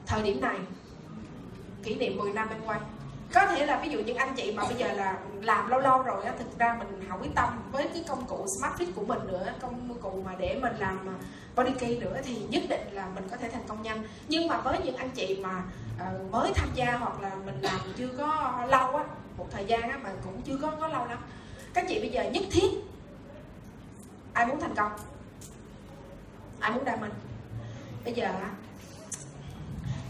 [0.06, 0.56] thời điểm này
[1.82, 2.80] kỷ niệm 10 năm em quay
[3.34, 6.02] có thể là ví dụ những anh chị mà bây giờ là làm lâu lâu
[6.02, 9.04] rồi á thực ra mình không quyết tâm với cái công cụ smart fit của
[9.04, 11.16] mình nữa công cụ mà để mình làm à,
[11.56, 14.02] body key nữa thì nhất định là mình có thể thành công nhanh.
[14.28, 15.62] Nhưng mà với những anh chị mà
[15.96, 19.04] uh, mới tham gia hoặc là mình làm chưa có lâu á
[19.36, 21.18] một thời gian á mà cũng chưa có có lâu lắm
[21.74, 22.70] các chị bây giờ nhất thiết
[24.32, 24.92] ai muốn thành công
[26.60, 27.12] ai muốn đam mình.
[28.04, 28.34] Bây giờ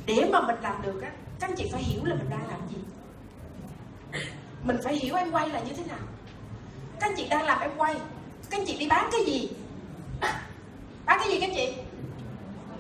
[0.07, 1.11] để mà mình làm được á
[1.41, 2.77] các anh chị phải hiểu là mình đang làm gì
[4.65, 5.99] mình phải hiểu em quay là như thế nào.
[7.01, 7.95] Các anh chị đang làm em quay.
[8.51, 9.51] Các anh chị đi bán cái gì?
[11.05, 11.75] Bán cái gì các anh chị?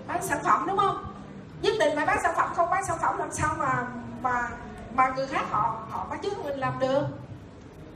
[0.07, 1.05] Bán sản phẩm đúng không?
[1.62, 3.87] Nhất định phải bán sản phẩm, không bán sản phẩm làm sao mà
[4.22, 4.49] mà
[4.95, 7.03] mà người khác họ họ bắt chước mình làm được.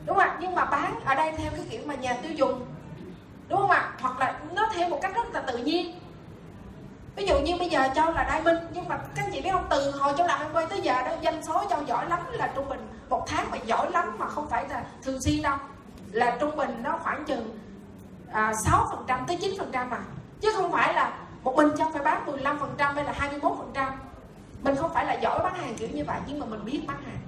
[0.06, 0.36] Đúng không ạ?
[0.40, 2.66] Nhưng mà bán ở đây theo cái kiểu mà nhà tiêu dùng.
[3.48, 3.92] Đúng không ạ?
[4.00, 5.98] Hoặc là nó theo một cách rất là tự nhiên
[7.18, 9.50] ví dụ như bây giờ châu là đai minh nhưng mà các anh chị biết
[9.52, 9.66] không?
[9.70, 12.52] Từ hồi châu làm em quay tới giờ đó, doanh số châu giỏi lắm là
[12.54, 12.88] trung bình.
[13.08, 15.56] Một tháng mà giỏi lắm mà không phải là thường xuyên đâu.
[16.12, 17.58] Là trung bình nó khoảng chừng
[18.32, 19.98] à, sáu phần trăm tới chín phần trăm mà
[20.40, 21.12] chứ không phải là
[21.42, 23.90] một mình châu phải bán 15% hay là 21%
[24.62, 27.02] mình không phải là giỏi bán hàng kiểu như vậy, nhưng mà mình biết bán
[27.02, 27.18] hàng.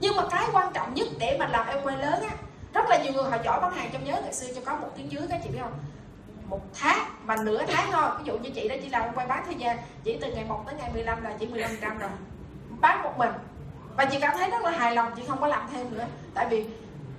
[0.00, 2.36] Nhưng mà cái quan trọng nhất để mà làm em quay lớn á,
[2.74, 3.90] rất là nhiều người họ giỏi bán hàng.
[3.92, 5.72] Trong nhớ ngày xưa cho có một tiếng dưới, các chị biết không?
[6.52, 8.10] Một tháng mà nửa tháng thôi.
[8.18, 10.62] Ví dụ như chị đó chỉ làm quay bán thời gian, chỉ từ ngày 1
[10.66, 12.10] tới ngày 15 là chỉ 15 trăm rồi.
[12.80, 13.30] Bán một mình.
[13.96, 16.06] Và chị cảm thấy rất là hài lòng, chị không có làm thêm nữa.
[16.34, 16.66] Tại vì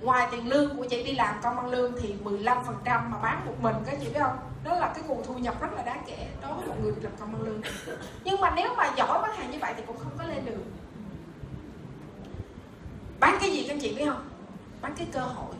[0.00, 3.18] ngoài tiền lương của chị đi làm, công ăn lương thì 15 phần trăm mà
[3.18, 4.36] bán một mình, các chị biết không?
[4.64, 7.12] Đó là cái nguồn thu nhập rất là đáng kể đối với một người làm
[7.20, 7.60] công ăn lương.
[8.24, 10.64] Nhưng mà nếu mà giỏi bán hàng như vậy thì cũng không có lên được.
[13.20, 14.28] Bán cái gì các chị biết không?
[14.80, 15.54] Bán cái cơ hội.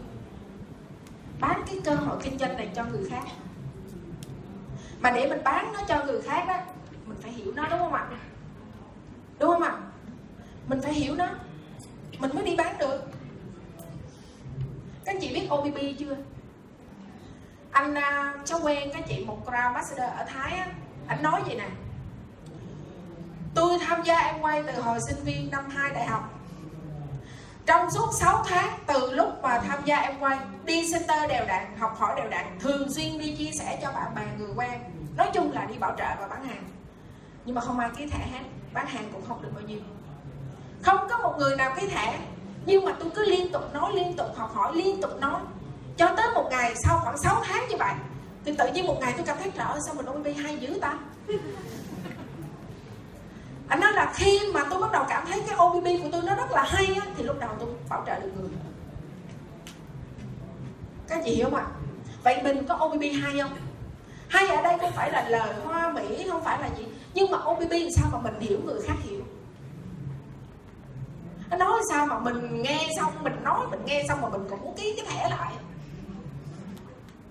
[1.40, 3.22] Bán cái cơ hội kinh doanh này cho người khác
[5.04, 6.56] mà để mình bán nó cho người khác đó
[7.06, 8.06] mình phải hiểu nó đúng không ạ?
[9.38, 9.76] Đúng không ạ?
[10.66, 11.26] Mình phải hiểu nó.
[12.18, 13.02] Mình mới đi bán được.
[15.04, 16.16] Các chị biết OBB chưa?
[17.70, 20.66] Anh uh, cháu quen cái chị một crown master ở Thái á
[21.06, 21.68] anh nói vậy nè.
[23.54, 26.33] Tôi tham gia em quay từ hồi sinh viên năm 2 đại học
[27.66, 31.76] trong suốt 6 tháng, từ lúc mà tham gia em quay, đi center đều đặn,
[31.78, 34.80] học hỏi đều đặn, thường xuyên đi chia sẻ cho bạn bè, người quen.
[35.16, 36.64] Nói chung là đi bảo trợ và bán hàng.
[37.44, 39.78] Nhưng mà không ai ký thẻ hết, bán hàng cũng không được bao nhiêu.
[40.82, 42.18] Không có một người nào ký thẻ,
[42.66, 45.40] nhưng mà tôi cứ liên tục nói, liên tục học hỏi, liên tục nói.
[45.96, 47.92] Cho tới một ngày, sau khoảng 6 tháng như vậy,
[48.44, 50.78] thì tự nhiên một ngày tôi cảm thấy, trời ơi, sao mình OB hay dữ
[50.80, 50.98] ta?
[53.68, 56.34] Anh nói là khi mà tôi bắt đầu cảm thấy cái OBB của tôi nó
[56.34, 58.50] rất là hay á, thì lúc đầu tôi bảo trợ được người.
[61.08, 61.66] Các chị hiểu không ạ?
[62.22, 63.50] Vậy mình có OBB hay không?
[64.28, 66.84] Hay ở đây không phải là lời hoa mỹ không phải là gì
[67.14, 69.20] nhưng mà OBB sao mà mình hiểu người khác hiểu?
[71.50, 74.62] Anh nói sao mà mình nghe xong mình nói mình nghe xong mà mình cũng
[74.62, 75.52] muốn ký cái thẻ lại.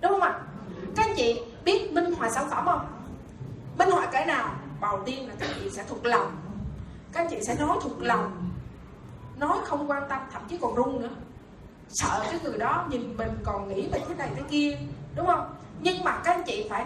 [0.00, 0.40] Đúng không ạ?
[0.96, 2.86] Các anh chị biết minh họa sản phẩm không?
[3.78, 4.50] Minh họa cái nào?
[4.90, 6.36] Đầu tiên là các chị sẽ thuộc lòng.
[7.12, 8.50] Các chị sẽ nói thuộc lòng.
[9.36, 11.08] Nói không quan tâm, thậm chí còn run nữa.
[11.88, 14.78] Sợ cái người đó nhìn mình còn nghĩ về thế này thế kia,
[15.16, 15.54] đúng không?
[15.80, 16.84] Nhưng mà các anh chị phải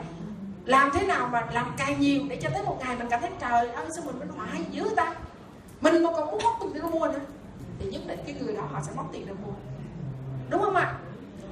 [0.65, 3.31] làm thế nào mà làm càng nhiều để cho tới một ngày mình cảm thấy
[3.41, 5.15] trời ơi, sao mình minh họa hay dữ ta?
[5.81, 7.21] Mình mà còn muốn mất tiền để mua nữa,
[7.79, 9.53] thì nhất định cái người đó họ sẽ mất tiền để mua.
[10.51, 10.99] Đúng không ạ?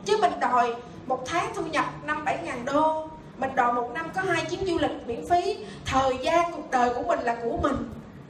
[0.05, 0.77] Chứ mình đòi
[1.07, 3.09] một tháng thu nhập năm bảy ngàn đô
[3.39, 5.67] mình đòi một năm có hai chuyến du lịch miễn phí.
[5.87, 7.77] Thời gian cuộc đời của mình là của mình.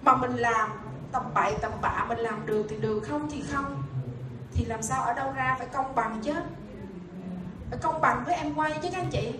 [0.03, 0.71] Mà mình làm
[1.13, 3.83] tầm bậy, tầm bạ, mình làm được thì được, không thì không.
[4.55, 6.33] Thì làm sao ở đâu ra phải công bằng chứ?
[7.71, 9.33] Phải công bằng với em quay chứ các anh chị.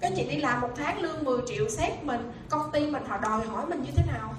[0.00, 3.04] Các anh chị đi làm một tháng lương 10 triệu xét mình, công ty mình
[3.08, 4.34] họ đòi hỏi mình như thế nào?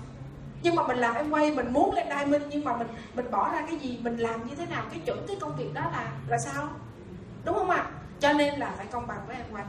[0.62, 3.32] Nhưng mà mình làm em quay, mình muốn lên đai minh nhưng mà mình mình
[3.32, 4.84] bỏ ra cái gì, mình làm như thế nào?
[4.92, 6.68] Cái chuẩn cái công việc đó là là sao?
[7.46, 7.78] Đúng không ạ?
[7.78, 7.92] À?
[8.24, 9.66] cho nên là phải công bằng với em quay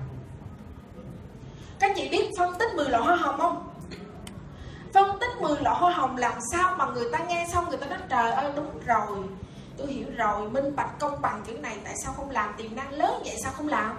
[1.78, 3.70] các chị biết phân tích 10 loại hoa hồng không?
[4.92, 7.86] Phân tích 10 loại hoa hồng làm sao mà người ta nghe xong người ta
[7.86, 9.18] nói, trời ơi, đúng rồi.
[9.76, 12.54] Tôi hiểu rồi, minh bạch, công bằng chữ này, tại sao không làm?
[12.56, 13.96] Tiềm năng lớn vậy, sao không làm?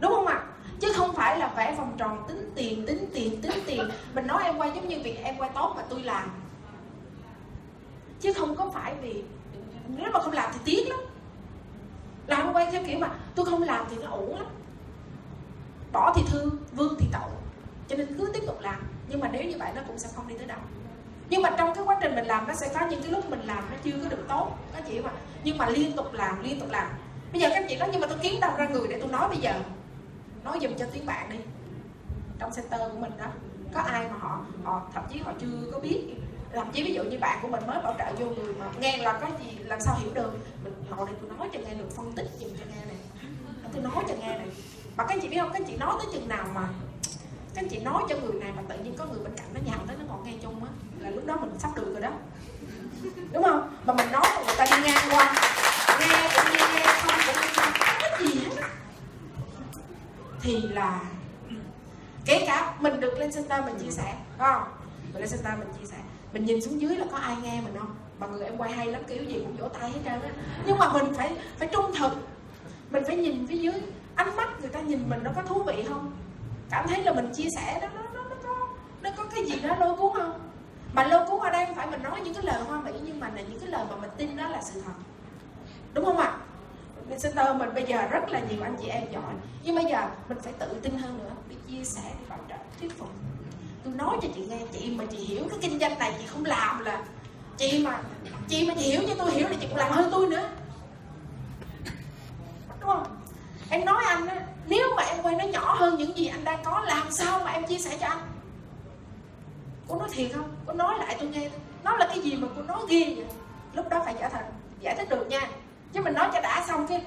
[0.00, 0.34] Đúng không ạ?
[0.34, 0.46] À?
[0.80, 3.88] chứ không phải là vẽ vòng tròn tính tiền tính tiền tính tiền.
[4.14, 6.30] Mình nói em quay giống như việc em quay tốt mà tôi làm.
[8.20, 9.22] Chứ không có phải vì
[9.88, 10.98] nếu mà không làm thì tiếc lắm.
[12.26, 14.46] Làm quay theo kiểu mà tôi không làm thì nó ổn lắm
[15.96, 17.30] bỏ thì thương, vương thì tội.
[17.88, 18.80] Cho nên cứ tiếp tục làm.
[19.08, 20.58] Nhưng mà nếu như vậy nó cũng sẽ không đi tới đâu.
[21.30, 23.40] Nhưng mà trong cái quá trình mình làm, nó sẽ có những cái lúc mình
[23.40, 24.58] làm nó chưa có được tốt.
[24.74, 25.10] Các chị mà
[25.44, 26.88] nhưng mà liên tục làm, liên tục làm.
[27.32, 29.28] Bây giờ các chị nói, nhưng mà tôi kiếm đâu ra người để tôi nói
[29.28, 29.60] bây giờ?
[30.44, 31.38] Nói dùm cho tiếng bạn đi.
[32.38, 33.26] Trong center của mình đó,
[33.74, 36.02] có ai mà họ họ thậm chí họ chưa có biết.
[36.52, 38.96] Thậm chí ví dụ như bạn của mình mới bảo trợ vô người mà nghe
[38.96, 40.32] là có gì, làm sao hiểu được.
[40.64, 42.96] Mình ngồi đây tôi nói cho nghe được, phân tích dùm cho nghe này.
[43.72, 44.48] Tôi nói cho nghe này
[44.96, 46.68] mà các chị biết không, các chị nói tới chừng nào mà
[47.54, 49.78] các chị nói cho người này mà tự nhiên có người bên cạnh nó nhào
[49.86, 52.10] tới nó còn nghe chung á, là lúc đó mình sắp được rồi đó.
[53.32, 53.76] Đúng không?
[53.84, 55.34] Mà mình nói mà người ta đi ngang qua,
[56.00, 57.72] nghe cũng nghe không cũng nghe không
[58.10, 58.66] có gì hết.
[60.40, 61.00] Thì là
[62.24, 64.62] kể cả mình được lên center mình chia sẻ đúng không?
[65.12, 65.96] Mình lên center mình chia sẻ.
[66.32, 67.94] Mình nhìn xuống dưới là có ai nghe mình không?
[68.18, 70.30] Mà người em quay hay lắm, kiểu gì cũng vỗ tay hết trơn á.
[70.66, 72.12] Nhưng mà mình phải phải trung thực.
[72.90, 73.74] Mình phải nhìn phía dưới
[74.16, 76.12] ánh mắt người ta nhìn mình nó có thú vị không?
[76.70, 78.68] Cảm thấy là mình chia sẻ đó nó nó, nó có
[79.02, 80.40] nó có cái gì đó lôi cuốn không?
[80.92, 83.20] Mà lôi cuốn ở đây không phải mình nói những cái lời hoa mỹ nhưng
[83.20, 84.92] mà là những cái lời mà mình tin đó là sự thật.
[85.94, 86.36] Đúng không ạ?
[87.08, 89.34] Nên center mình bây giờ rất là nhiều anh chị em giỏi.
[89.62, 92.54] Nhưng bây giờ mình phải tự tin hơn nữa để chia sẻ để bảo trợ
[92.80, 93.08] thuyết phục.
[93.84, 96.44] Tôi nói cho chị nghe chị mà chị hiểu cái kinh doanh này chị không
[96.44, 97.04] làm là
[97.56, 98.00] chị mà
[98.48, 100.48] chị mà chị hiểu cho tôi hiểu là chị cũng làm hơn tôi nữa.
[102.80, 103.16] Đúng không?
[103.70, 106.64] Em nói anh á nếu mà em quay nó nhỏ hơn những gì anh đang
[106.64, 108.18] có làm sao mà em chia sẻ cho anh?
[109.88, 110.56] Cô nói thiệt không?
[110.66, 111.50] Cô nói lại tôi nghe
[111.84, 113.26] nó là cái gì mà cô nói ghê vậy?
[113.72, 115.50] Lúc đó phải giải thành, giải thích được nha.
[115.92, 117.02] Chứ mình nói cho đã xong cái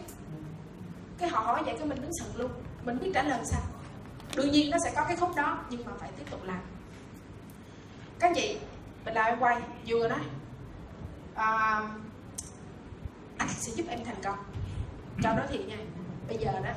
[1.17, 2.51] cái họ hỏi vậy cái mình đứng sừng luôn.
[2.85, 3.61] Mình biết trả lời sao.
[4.35, 6.59] Đương nhiên nó sẽ có cái khúc đó nhưng mà phải tiếp tục làm.
[8.19, 8.57] Các chị
[9.05, 10.19] mình lại em quay vừa nói
[11.35, 11.81] à,
[13.37, 14.37] anh sẽ giúp em thành công.
[15.23, 15.77] Cho đó thiệt nha
[16.29, 16.71] bây giờ đó,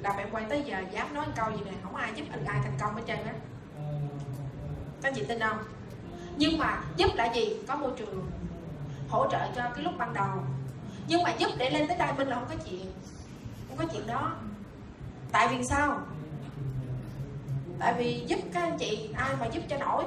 [0.00, 2.60] làm em quay tới giờ dám nói câu gì này không ai giúp anh ai
[2.62, 3.34] thành công hết trơn á.
[5.02, 5.58] Các chị tin không?
[6.36, 7.56] Nhưng mà giúp là gì?
[7.68, 8.30] Có môi trường
[9.08, 10.38] hỗ trợ cho cái lúc ban đầu.
[11.08, 12.92] Nhưng mà giúp để lên tới đây bên là không có chuyện.
[13.68, 14.32] Không có chuyện đó.
[15.32, 16.00] Tại vì sao?
[17.78, 20.04] Tại vì giúp các anh chị, ai mà giúp cho nổi.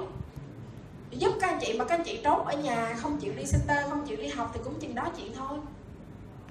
[1.11, 3.89] Giúp các anh chị mà các anh chị trốn ở nhà, không chịu đi center,
[3.89, 5.59] không chịu đi học thì cũng chừng đó chuyện thôi.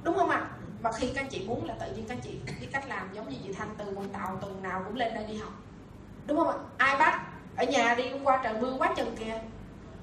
[0.03, 0.37] Đúng không ạ?
[0.37, 0.58] à?
[0.83, 3.37] Và khi các chị muốn là tự nhiên các chị biết cách làm giống như
[3.45, 5.53] chị thanh, từ quần tàu, tuần nào cũng lên đây đi học.
[6.27, 6.55] Đúng không ạ?
[6.77, 7.27] Ai bắt?
[7.57, 9.41] Ở nhà đi, hôm qua trời mưa quá chừng kìa.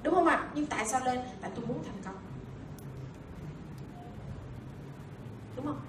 [0.02, 0.48] Đúng không ạ?
[0.54, 1.20] Nhưng tại sao lên?
[1.40, 2.14] Tại tôi muốn thành công.
[5.56, 5.80] Đúng không?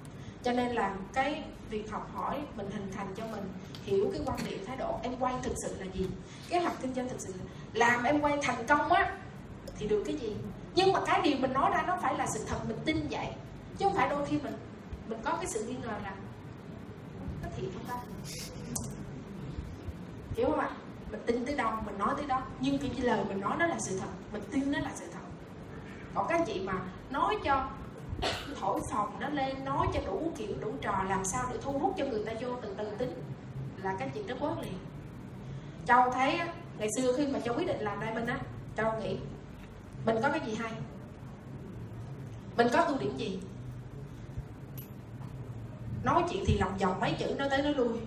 [0.42, 3.48] Cho nên là cái việc học hỏi mình hình thành cho mình
[3.82, 6.06] hiểu cái quan điểm, thái độ, em quay thực sự là gì?
[6.48, 7.34] Kế hoạch kinh doanh thực sự
[7.72, 9.16] là làm em quay thành công á,
[9.78, 10.36] thì được cái gì?
[10.74, 13.26] Nhưng mà cái điều mình nói ra nó phải là sự thật, mình tin vậy,
[13.78, 14.54] chứ không phải đôi khi mình
[15.08, 16.14] mình có cái sự nghi ngờ là
[17.42, 17.94] có thiệt không ta?
[20.36, 20.70] Hiểu không ạ?
[21.10, 22.42] Mình tin tới đâu, mình nói tới đó.
[22.60, 24.08] Nhưng cái lời mình nói nó là sự thật.
[24.32, 25.20] Mình tin nó là sự thật.
[26.14, 26.72] Còn các chị mà
[27.10, 27.68] nói cho
[28.60, 31.94] thổi phòng nó lên, nói cho đủ kiểu, đủ trò, làm sao để thu hút
[31.98, 33.12] cho người ta vô từ từ tính,
[33.82, 34.78] là các chị rất quất liền.
[35.86, 36.40] Châu thấy
[36.78, 38.38] ngày xưa khi mà châu quyết định làm đây mình á,
[38.76, 39.18] châu nghĩ,
[40.06, 40.72] mình có cái gì hay?
[42.56, 43.40] Mình có ưu điểm gì?
[46.02, 47.98] Nói chuyện thì lòng vòng mấy chữ nói tới nói lui.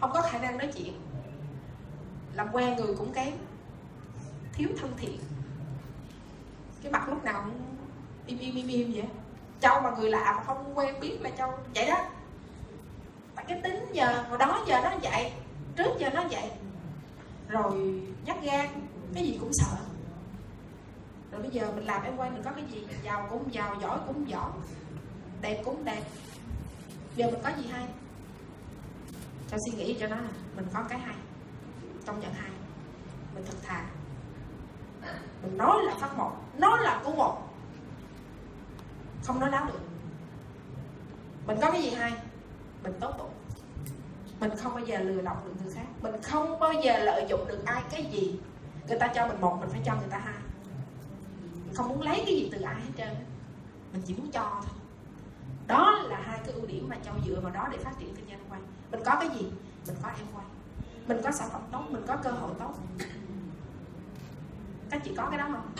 [0.00, 0.92] Không có khả năng nói chuyện.
[2.34, 3.32] Làm quen người cũng kém.
[4.52, 5.18] Thiếu thân thiện.
[6.82, 7.60] Cái mặt lúc nào cũng
[8.26, 9.04] im im im im vậy.
[9.60, 11.52] Châu mà người lạ mà không quen biết là châu.
[11.74, 12.04] Vậy đó.
[13.34, 15.32] Tại cái tính giờ hồi đó giờ nó vậy,
[15.76, 16.50] trước giờ nó vậy.
[17.48, 18.68] Rồi nhắc gan,
[19.14, 19.76] cái gì cũng sợ.
[21.32, 22.86] Rồi bây giờ mình làm em quay mình có cái gì?
[23.04, 24.50] Giàu cũng giàu, giỏi cũng giỏi.
[25.40, 26.02] Đẹp cũng đẹp
[27.16, 27.86] giờ mình có gì hay?
[29.50, 31.16] Cho suy nghĩ cho nó là mình có cái hay.
[32.06, 32.50] Trong nhận hay
[33.34, 33.84] mình thật thà.
[35.42, 37.54] Mình nói là phát một, nói là của một.
[39.24, 39.80] Không nói láo được.
[41.46, 42.12] Mình có cái gì hay?
[42.82, 43.32] Mình tốt bụng.
[44.40, 45.86] Mình không bao giờ lừa lọc được người khác.
[46.02, 48.40] Mình không bao giờ lợi dụng được ai cái gì.
[48.88, 50.34] Người ta cho mình một, mình phải cho người ta hai.
[51.66, 53.08] Mình không muốn lấy cái gì từ ai hết trơn
[53.92, 54.83] mình chỉ muốn cho thôi
[55.66, 58.28] đó là hai cái ưu điểm mà châu dựa vào đó để phát triển kinh
[58.28, 58.60] doanh quay
[58.90, 59.52] mình có cái gì?
[59.86, 60.46] Mình có em quay.
[61.06, 62.74] Mình có sản phẩm tốt mình có cơ hội tốt.
[64.90, 65.72] Các chị có cái đó không?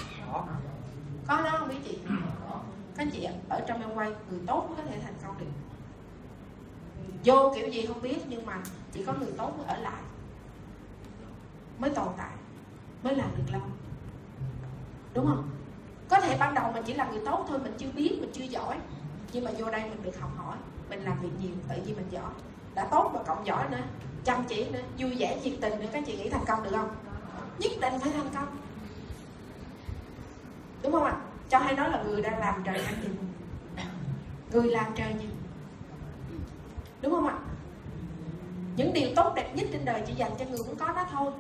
[1.29, 1.43] Có.
[1.45, 1.99] Đó không biết chị?
[2.97, 5.47] Các chị ở trong em quay người tốt mới có thể thành công được.
[7.25, 8.63] Vô kiểu gì không biết nhưng mà
[8.93, 10.03] chỉ có người tốt mới ở lại.
[11.79, 12.33] Mới tồn tại.
[13.03, 13.63] Mới làm được lâu.
[15.15, 15.51] Đúng không?
[16.09, 18.45] Có thể ban đầu mình chỉ là người tốt thôi mình chưa biết mình chưa
[18.45, 18.79] giỏi
[19.35, 20.57] nhưng mà vô đây mình được học hỏi,
[20.91, 22.33] mình làm việc nhiều tự nhiên mình giỏi.
[22.75, 23.81] Đã tốt và cộng giỏi nữa,
[24.25, 25.87] chăm chỉ nữa, vui vẻ, nhiệt tình nữa.
[25.93, 26.97] Các chị nghĩ thành công được không?
[27.59, 28.57] Nhất định phải thành công.
[30.83, 31.17] Đúng không ạ?
[31.51, 33.17] Cho hay nói là người đang làm trời đang nhìn
[34.53, 35.31] người làm trời nhìn
[37.03, 37.39] đúng không ạ?
[38.77, 41.33] Những điều tốt đẹp nhất trên đời chỉ dành cho người muốn có nó thôi.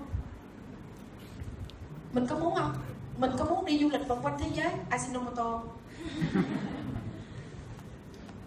[2.12, 2.74] Mình có muốn không?
[3.16, 5.60] Mình có muốn đi du lịch vòng quanh thế giới Ajinomoto?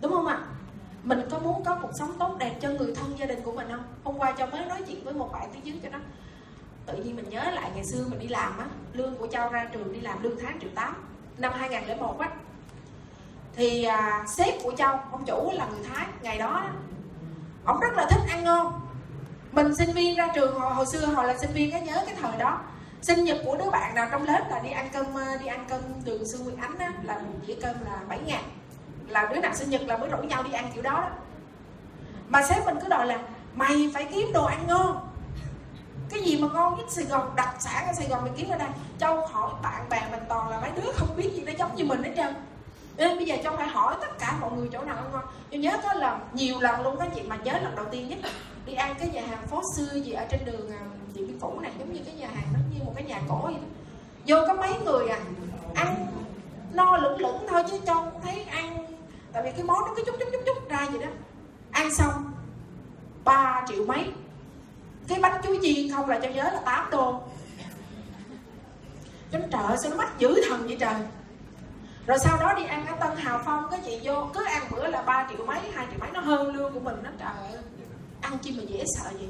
[0.08, 0.40] Đúng không ạ?
[1.04, 3.68] Mình có muốn có cuộc sống tốt đẹp cho người thân gia đình của mình
[3.72, 3.84] không?
[4.04, 6.00] Hôm qua cháu mới nói chuyện với một bạn phía dưới cho nó.
[6.86, 9.66] Tự nhiên mình nhớ lại ngày xưa mình đi làm á lương của cháu ra
[9.74, 10.96] trường đi làm lương tháng triệu tám
[11.38, 12.30] năm 2001 á.
[13.56, 16.70] Thì à, sếp của cháu ông chủ là người thái ngày đó, đó
[17.66, 18.82] ông rất là thích ăn ngon.
[19.52, 22.16] Mình sinh viên ra trường hồi, hồi xưa hồi là sinh viên có nhớ cái
[22.22, 22.62] thời đó.
[23.02, 25.66] Sinh nhật của đứa bạn nào trong lớp là đi ăn cơm à, đi ăn
[25.70, 28.44] cơm đường sư Nguyễn Ánh á, là một dĩa cơm là 7 ngàn
[29.08, 31.10] là đứa nào sinh nhật là mới rủ nhau đi ăn kiểu đó đó.
[32.28, 33.20] Mà sếp mình cứ đòi là,
[33.56, 35.00] mày phải kiếm đồ ăn ngon.
[36.10, 38.58] Cái gì mà ngon nhất Sài Gòn, đặc sản ở Sài Gòn mình kiếm ở
[38.58, 38.70] đây.
[39.00, 41.86] Châu hỏi bạn bè, mình toàn là mấy đứa không biết gì nó giống như
[41.86, 42.36] mình hết trơn.
[42.98, 45.24] Nên bây giờ Châu phải hỏi tất cả mọi người chỗ nào ăn ngon.
[45.52, 48.20] Tôi nhớ có lần, nhiều lần luôn các chị, mà nhớ lần đầu tiên nhất,
[48.66, 50.80] đi ăn cái nhà hàng phố xưa gì ở trên đường à,
[51.14, 53.42] Điện Biên Phủ này, giống như cái nhà hàng nó như một cái nhà cổ
[53.44, 53.68] vậy đó.
[54.28, 55.20] Vô có mấy người à
[55.76, 56.08] ăn
[56.74, 58.86] no lửng lửng thôi chứ Châu thấy ăn
[59.34, 61.12] tại vì cái món nó cứ chút chút chút chút ra vậy đó.
[61.72, 62.32] Ăn xong
[63.24, 64.12] 3 triệu mấy.
[65.08, 67.22] Cái bánh chuối chiên không là cho nhớ là 8 đô.
[69.32, 70.96] Chấm trời ơi, sao nó mắc dữ thần vậy trời.
[72.08, 74.88] Rồi sau đó đi ăn ở Tân Hào Phong, cái chị vô, cứ ăn bữa
[74.88, 77.62] là 3 triệu mấy 2 triệu mấy, nó hơn lương của mình đó trời ơi.
[78.22, 79.30] Ăn chi mà dễ sợ gì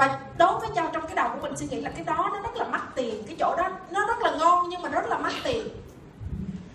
[0.00, 2.40] và đối với cho trong cái đầu của mình, suy nghĩ là cái đó nó
[2.40, 3.22] rất là mắc tiền.
[3.26, 5.68] Cái chỗ đó, nó rất là ngon, nhưng mà rất là mắc tiền.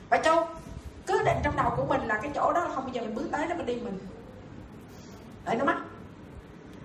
[0.09, 0.47] Và châu
[1.07, 3.27] cứ định trong đầu của mình là cái chỗ đó không bao giờ mình bước
[3.31, 3.99] tới đó mình đi mình.
[5.45, 5.77] Để nó mắc.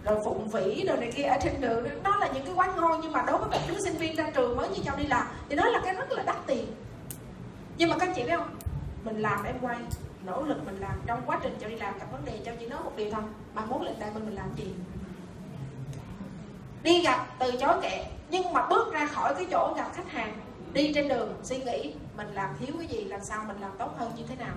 [0.05, 2.77] Rồi phụng vĩ rồi này kia à, ở trên đường đó là những cái quán
[2.77, 5.07] ngon, nhưng mà đối với một đứa sinh viên ra trường mới như châu đi
[5.07, 6.67] làm, thì đó là cái rất là đắt tiền.
[7.77, 8.57] Nhưng mà các chị biết không?
[9.05, 9.77] Mình làm em quay,
[10.25, 12.67] nỗ lực mình làm trong quá trình cho đi làm, gặp vấn đề cho chỉ
[12.67, 13.23] nói một điều thôi.
[13.55, 14.75] Mà muốn lên đây mình mình làm gì
[16.83, 20.39] đi gặp từ chối kệ nhưng mà bước ra khỏi cái chỗ gặp khách hàng
[20.73, 23.95] đi trên đường suy nghĩ mình làm thiếu cái gì làm sao mình làm tốt
[23.99, 24.55] hơn như thế nào.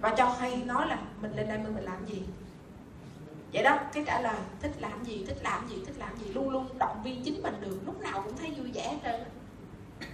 [0.00, 2.22] Và cho hay nói là mình lên đây mình, mình làm gì.
[3.52, 6.50] Vậy đó cái trả lời thích làm gì thích làm gì thích làm gì luôn
[6.50, 7.78] luôn động viên chính mình được.
[7.86, 9.20] Lúc nào cũng thấy vui vẻ hết trơn.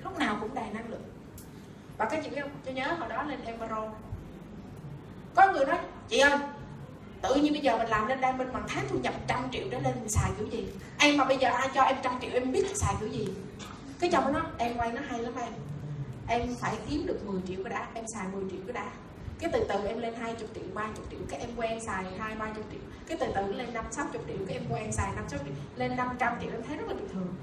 [0.05, 1.05] Lúc nào cũng đầy năng lượng.
[1.99, 3.93] Và các chị biết không cho nhớ hồi đó lên Emerald
[5.35, 5.79] có người nói
[6.09, 6.39] chị ơi
[7.23, 9.63] tự nhiên bây giờ mình làm lên đây mình bằng tháng thu nhập trăm triệu
[9.71, 10.69] trở lên mình xài kiểu gì?
[10.99, 13.29] Em mà bây giờ ai cho em trăm triệu em biết xài kiểu gì?
[14.01, 15.53] Cái chồng nó, em quay nó hay lắm em.
[16.29, 18.91] Em phải kiếm được 10 triệu cái đã, em xài 10 triệu cái đã.
[19.39, 22.47] Cái từ từ em lên 20 triệu 30 triệu, cái em quen xài hai, ba
[22.57, 22.81] chục triệu.
[23.07, 25.55] Cái từ từ lên năm, sáu chục triệu, cái em quen xài năm, sáu triệu,
[25.77, 27.35] lên 500 triệu, em thấy rất là bình thường.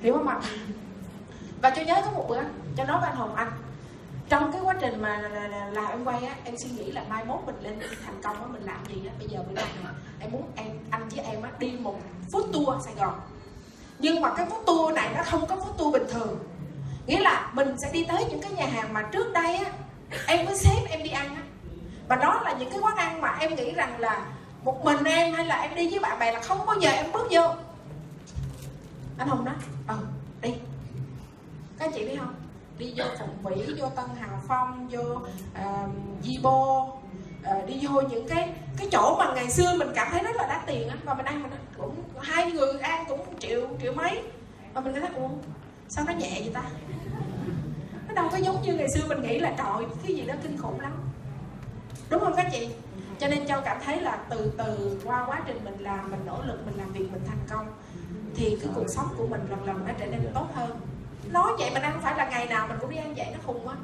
[0.00, 0.40] Hiểu không ạ?
[1.62, 2.42] Và cho nhớ có một bữa,
[2.76, 3.50] cho nói với anh Hồng Anh.
[4.28, 5.18] Trong cái quá trình mà
[5.72, 8.46] làm em quay á, em suy nghĩ là mai mốt mình lên thành công á,
[8.52, 11.50] mình làm gì á, bây giờ mình làm em muốn em, anh với em á,
[11.58, 12.00] đi một
[12.32, 13.20] food tour Sài Gòn
[13.98, 16.38] nhưng mà cái food tour này nó không có food tour bình thường.
[17.06, 19.70] Nghĩa là mình sẽ đi tới những cái nhà hàng mà trước đây á
[20.26, 21.42] em với sếp em đi ăn á.
[22.08, 24.26] Và đó là những cái quán ăn mà em nghĩ rằng là
[24.62, 27.12] một mình em hay là em đi với bạn bè là không bao giờ em
[27.12, 27.42] bước vô.
[29.18, 29.54] Anh hùng nói
[29.86, 29.98] ờ
[30.42, 30.54] đi.
[31.78, 32.34] Các chị biết không?
[32.78, 35.02] Đi vô phụng mỹ vô tân hào phong vô
[35.54, 36.86] ờ, uh, Yibo
[37.50, 40.46] uh, đi vô những cái cái chỗ mà ngày xưa mình cảm thấy rất là
[40.46, 44.22] đắt tiền á và mình ăn mình cũng hai người ăn cũng triệu triệu mấy.
[44.74, 45.28] Và mình thấy ủa
[45.88, 46.62] sao nó nhẹ vậy ta?
[48.08, 50.58] Nó đâu có giống như ngày xưa mình nghĩ là trời cái gì đó kinh
[50.58, 50.92] khủng lắm.
[52.10, 52.68] Đúng không các chị?
[53.18, 56.42] Cho nên châu cảm thấy là từ từ qua quá trình mình làm mình nỗ
[56.46, 57.66] lực mình làm việc mình thành công
[58.36, 60.80] thì cái cuộc sống của mình lần lần nó trở nên tốt hơn.
[61.32, 63.68] Nói vậy mình ăn phải là ngày nào mình cũng đi ăn vậy nó khùng
[63.68, 63.74] quá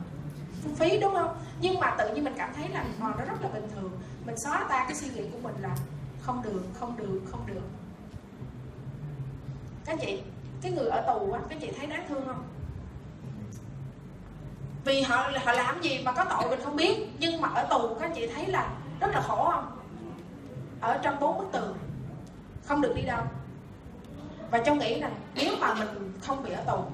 [0.77, 1.37] phí đúng không?
[1.61, 3.91] Nhưng mà tự nhiên mình cảm thấy là ờ, nó rất là bình thường.
[4.27, 5.77] Mình xóa ta cái suy nghĩ của mình là
[6.23, 7.69] không được không được không được.
[9.85, 10.23] Các chị
[10.63, 12.43] cái người ở tù á các chị thấy đáng thương không?
[14.85, 17.09] Vì họ họ làm gì mà có tội mình không biết.
[17.19, 19.79] Nhưng mà ở tù các chị thấy là rất là khổ không?
[20.81, 21.77] Ở trong bốn bức tường
[22.65, 23.23] không được đi đâu.
[24.51, 26.85] Và trong nghĩ là nếu mà mình không bị ở tù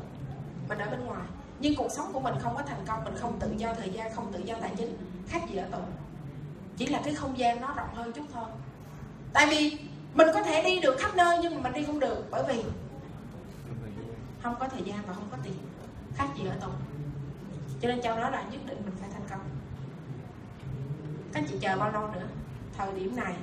[0.68, 1.26] mình ở bên ngoài
[1.60, 4.14] nhưng cuộc sống của mình không có thành công, mình không tự do, thời gian
[4.14, 4.96] không tự do tài chính
[5.28, 5.78] khác gì ở tù
[6.76, 8.44] chỉ là cái không gian nó rộng hơn chút thôi.
[9.32, 9.78] Tại vì
[10.14, 12.64] mình có thể đi được khắp nơi nhưng mà mình đi không được, bởi vì
[14.42, 15.54] không có thời gian và không có tiền.
[16.16, 16.68] Khác gì ở tù
[17.80, 19.40] cho nên châu nói là nhất định mình phải thành công.
[21.32, 22.26] Các chị chờ bao lâu nữa?
[22.76, 23.34] Thời điểm này,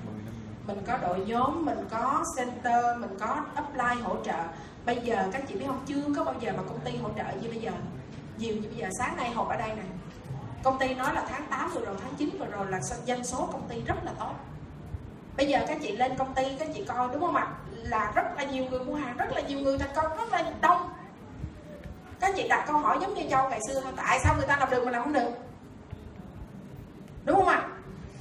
[0.68, 4.43] mình có đội nhóm, mình có center, mình có upline hỗ trợ.
[4.86, 5.84] Bây giờ các chị biết không?
[5.86, 7.72] Chưa có bao giờ mà công ty hỗ trợ như bây giờ
[8.38, 9.84] nhiều như bây giờ sáng nay họp ở đây nè.
[10.64, 13.50] Công ty nói là tháng 8 vừa rồi, tháng 9 vừa rồi là doanh số
[13.52, 14.32] công ty rất là tốt.
[15.38, 17.48] Bây giờ các chị lên công ty, các chị coi đúng không ạ?
[17.72, 20.52] Là rất là nhiều người mua hàng, rất là nhiều người thành công, rất là
[20.62, 20.90] đông.
[22.20, 24.70] Các chị đặt câu hỏi giống như châu ngày xưa tại sao người ta làm
[24.70, 25.30] được mà làm không được?
[27.26, 27.68] Đúng không ạ?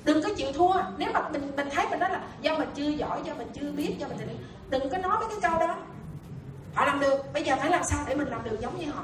[0.04, 0.82] Đừng có chịu thua.
[0.98, 3.72] Nếu mà mình mình thấy mình nói là do mình chưa giỏi, do mình chưa
[3.72, 4.38] biết, do mình
[4.70, 5.76] đừng có nói mấy cái câu đó.
[6.74, 7.32] Họ làm được.
[7.32, 9.02] Bây giờ phải làm sao để mình làm được giống như họ?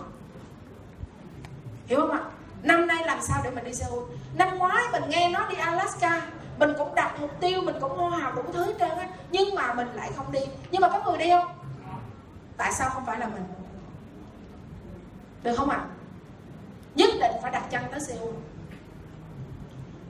[1.89, 2.21] Hiểu không ạ?
[2.63, 4.05] Năm nay làm sao để mình đi Seoul?
[4.35, 6.23] Năm ngoái mình nghe nó đi Alaska,
[6.59, 9.55] mình cũng đặt mục tiêu, mình cũng hô hào đủ thứ hết trơn á, nhưng
[9.55, 10.41] mà mình lại không đi.
[10.71, 11.49] Nhưng mà có người đi không?
[12.57, 13.45] Tại sao không phải là mình?
[15.43, 15.85] Được không ạ?
[16.95, 18.35] Nhất định phải đặt chân tới Seoul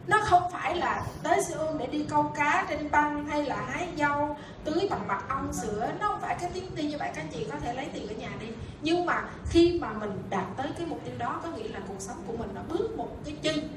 [0.08, 3.88] nó không phải là tới Seoul để đi câu cá trên băng hay là hái
[3.98, 5.92] dâu tưới bằng mật ong sữa.
[6.00, 8.14] Nó không phải cái tiếng đi như vậy các chị có thể lấy tiền ở
[8.14, 8.46] nhà đi.
[8.82, 12.00] Nhưng mà khi mà mình đạt tới cái mục tiêu đó có nghĩa là cuộc
[12.00, 13.68] sống của mình nó bước một cái chân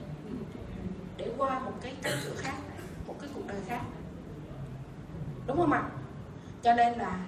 [1.18, 2.54] để qua một cái cánh cửa khác
[3.08, 3.82] một cái cuộc đời khác.
[5.48, 5.84] Đúng không ạ?
[6.64, 7.20] Cho nên là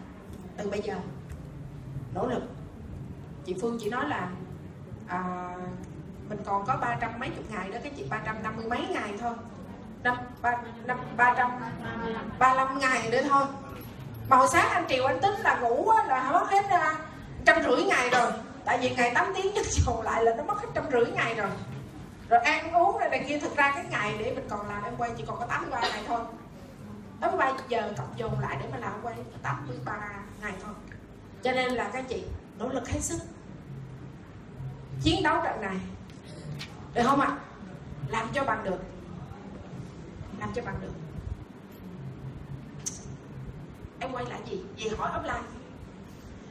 [0.58, 0.96] từ bây giờ
[2.14, 2.44] nỗ lực.
[3.46, 4.30] Chị Phương chỉ nói là
[5.08, 5.56] à,
[6.30, 8.66] mình còn có ba trăm mấy chục ngày đó các chị ba trăm năm mươi
[8.66, 9.34] mấy ngày thôi.
[10.04, 11.52] Năm ba năm, ba trăm,
[12.40, 13.46] ba năm ngày nữa thôi.
[14.30, 16.96] Mà hồi sáng anh triều anh tính là ngủ là mất hết ra
[17.46, 18.32] trăm rưỡi ngày rồi.
[18.66, 21.36] Tại vì ngày 8 tiếng nhất chiều lại là nó mất hết trăm rưỡi ngày
[21.36, 21.50] rồi.
[22.30, 24.96] Rồi ăn uống rồi này kia, thực ra cái ngày để mình còn làm em
[24.98, 26.20] quay chỉ còn có 83 ngày thôi.
[27.20, 29.94] 83 giờ cộng dồn lại để mà làm quay 83
[30.42, 30.74] ngày thôi.
[31.44, 32.24] Cho nên là các chị
[32.60, 33.20] nỗ lực hết sức.
[35.04, 35.78] Chiến đấu trận này
[36.94, 37.38] được không ạ?
[38.08, 38.80] Làm cho bằng được.
[40.40, 40.94] Làm cho bằng được.
[44.00, 44.64] Em quay lại gì?
[44.78, 45.44] Gì hỏi offline.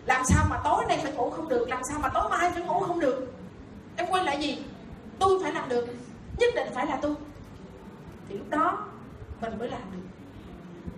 [0.06, 1.68] Làm sao mà tối nay phải ngủ không được?
[1.68, 3.32] Làm sao mà tối mai phải ngủ không được?
[3.96, 4.64] Em quay lại gì?
[5.18, 5.86] Tôi phải làm được.
[6.38, 7.14] Nhất định phải là tôi.
[8.28, 8.86] Thì lúc đó,
[9.40, 9.98] mình mới làm được.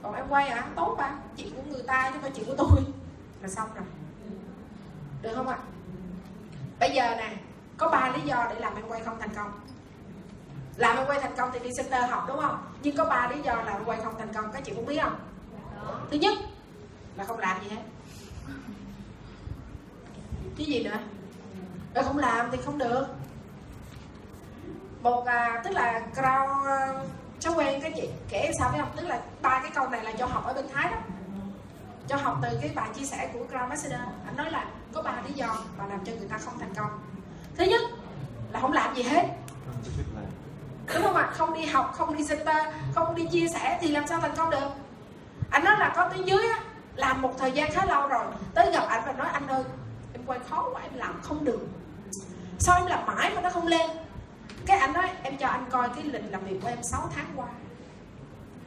[0.02, 2.54] Còn em quay à tốt mà chuyện của người ta chứ không phải chuyện của
[2.58, 2.84] tôi.
[3.42, 3.84] Là xong rồi.
[5.22, 5.58] Được không ạ?
[6.80, 7.36] Bây giờ nè
[7.76, 9.52] có ba lý do để làm em quay không thành công.
[10.76, 12.58] Làm em quay thành công thì đi center học đúng không?
[12.82, 15.00] Nhưng có ba lý do làm em quay không thành công các chị cũng biết
[15.02, 15.16] không?
[16.10, 16.38] Thứ nhất
[17.16, 17.82] là không làm gì hết.
[20.58, 20.98] Cái gì nữa?
[21.94, 23.06] Rồi không làm thì không được.
[25.02, 26.92] Một à, tức là crowd à,
[27.40, 28.90] cháu quen cái chị kể sao phải không?
[28.96, 30.98] Tức là ba cái câu này là cho học ở bên thái đó.
[32.08, 33.92] Cho học từ cái bài chia sẻ của crowd Master
[34.26, 36.90] anh nói là có ba lý do mà làm cho người ta không thành công
[37.56, 37.80] thứ nhất
[38.52, 39.26] là không làm gì hết.
[41.32, 42.56] Không đi học, không đi center
[42.94, 44.68] không đi chia sẻ thì làm sao thành công được?
[45.50, 46.60] Anh nói là có tới dưới á,
[46.96, 48.24] làm một thời gian khá lâu rồi,
[48.54, 49.62] tới gặp anh và nói, anh ơi,
[50.12, 51.66] em quay khó quá em làm không được.
[52.58, 53.90] Sao em làm mãi mà nó không lên?
[54.66, 57.26] Cái anh nói, em cho anh coi cái lịch làm việc của em 6 tháng
[57.36, 57.46] qua.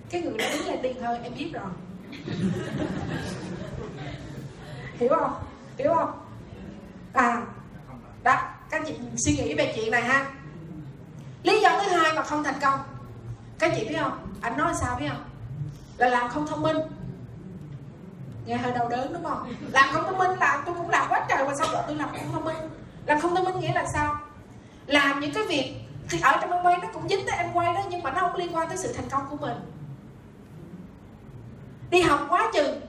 [0.10, 1.72] Cái người đó đứng lên điên thôi em biết rồi.
[5.00, 5.34] Hiểu không?
[5.78, 6.12] Hiểu không?
[7.14, 7.42] À
[8.24, 10.26] đó các chị suy nghĩ về chuyện này ha.
[11.44, 12.80] Lý do thứ hai mà không thành công.
[13.60, 14.18] Các chị biết không?
[14.42, 15.24] Anh nói sao biết không?
[15.98, 16.78] Là làm không thông minh.
[18.46, 19.54] Nghe hơi đau đớn đúng không?
[19.72, 22.10] Làm không thông minh là tôi cũng làm quá trời mà sao vợ tôi làm
[22.10, 22.58] không thông minh?
[23.06, 24.16] Làm không thông minh nghĩa là sao?
[24.86, 25.74] Làm những cái việc
[26.10, 28.36] thì ở trong quay nó cũng dính tới em quay đó, nhưng mà nó không
[28.36, 29.58] liên quan tới sự thành công của mình.
[31.90, 32.82] Đi học quá chừng,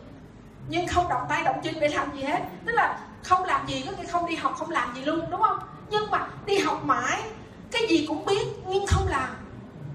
[0.69, 2.41] nhưng không động tay động chân để làm gì hết.
[2.67, 2.99] Tức là
[3.29, 5.59] không làm gì có nghĩa không đi học, không làm gì luôn, đúng không?
[5.91, 7.23] Nhưng mà đi học mãi,
[7.71, 9.29] cái gì cũng biết nhưng không làm,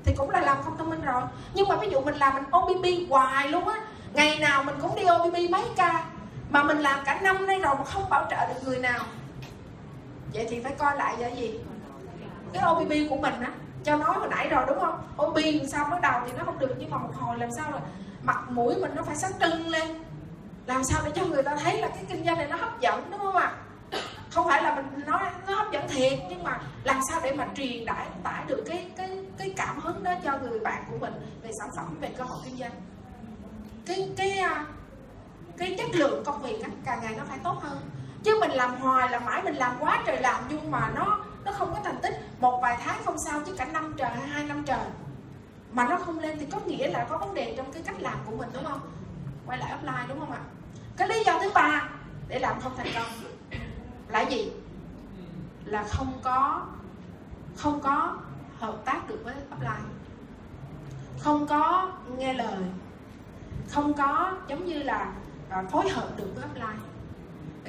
[0.05, 1.21] thì cũng là làm không thông minh rồi.
[1.53, 3.79] Nhưng mà ví dụ mình làm mình OBB hoài luôn á,
[4.13, 6.05] ngày nào mình cũng đi OBB mấy ca,
[6.49, 8.99] mà mình làm cả năm nay rồi mà không bảo trợ được người nào.
[10.33, 11.59] Vậy thì phải coi lại vậy gì?
[12.53, 13.51] Cái OBB của mình á,
[13.83, 15.07] cho nói hồi nãy rồi, đúng không?
[15.17, 15.39] OBB
[15.71, 17.79] sao mới đầu thì nó không được, nhưng mà một hồi làm sao là
[18.23, 20.03] mặt mũi mình nó phải sáng trưng lên
[20.65, 23.11] làm sao để cho người ta thấy là cái kinh doanh này nó hấp dẫn
[23.11, 23.55] đúng không ạ?
[24.31, 27.47] Không phải là mình nói nó hấp dẫn thiệt nhưng mà làm sao để mà
[27.55, 31.13] truyền tải tải được cái cái cái cảm hứng đó cho người bạn của mình
[31.43, 32.71] về sản phẩm về cơ hội kinh doanh?
[33.85, 34.65] Cái cái à,
[35.57, 37.77] cái chất lượng công việc á, càng ngày nó phải tốt hơn.
[38.23, 41.51] Chứ mình làm hoài là mãi mình làm quá trời làm nhưng mà nó nó
[41.51, 42.19] không có thành tích.
[42.39, 44.85] Một vài tháng không sao chứ cả năm trời hay hai năm trời.
[45.71, 48.17] Mà nó không lên thì có nghĩa là có vấn đề trong cái cách làm
[48.25, 48.79] của mình đúng không?
[49.45, 50.41] Quay lại offline đúng không ạ?
[50.97, 51.89] Cái lý do thứ ba
[52.27, 53.07] để làm không thành công
[54.07, 54.51] là gì?
[55.65, 56.65] Là không có
[57.57, 58.17] không có
[58.59, 59.85] hợp tác được với offline.
[61.19, 62.57] Không có nghe lời.
[63.69, 65.11] Không có giống như là
[65.49, 66.77] à, phối hợp được với offline.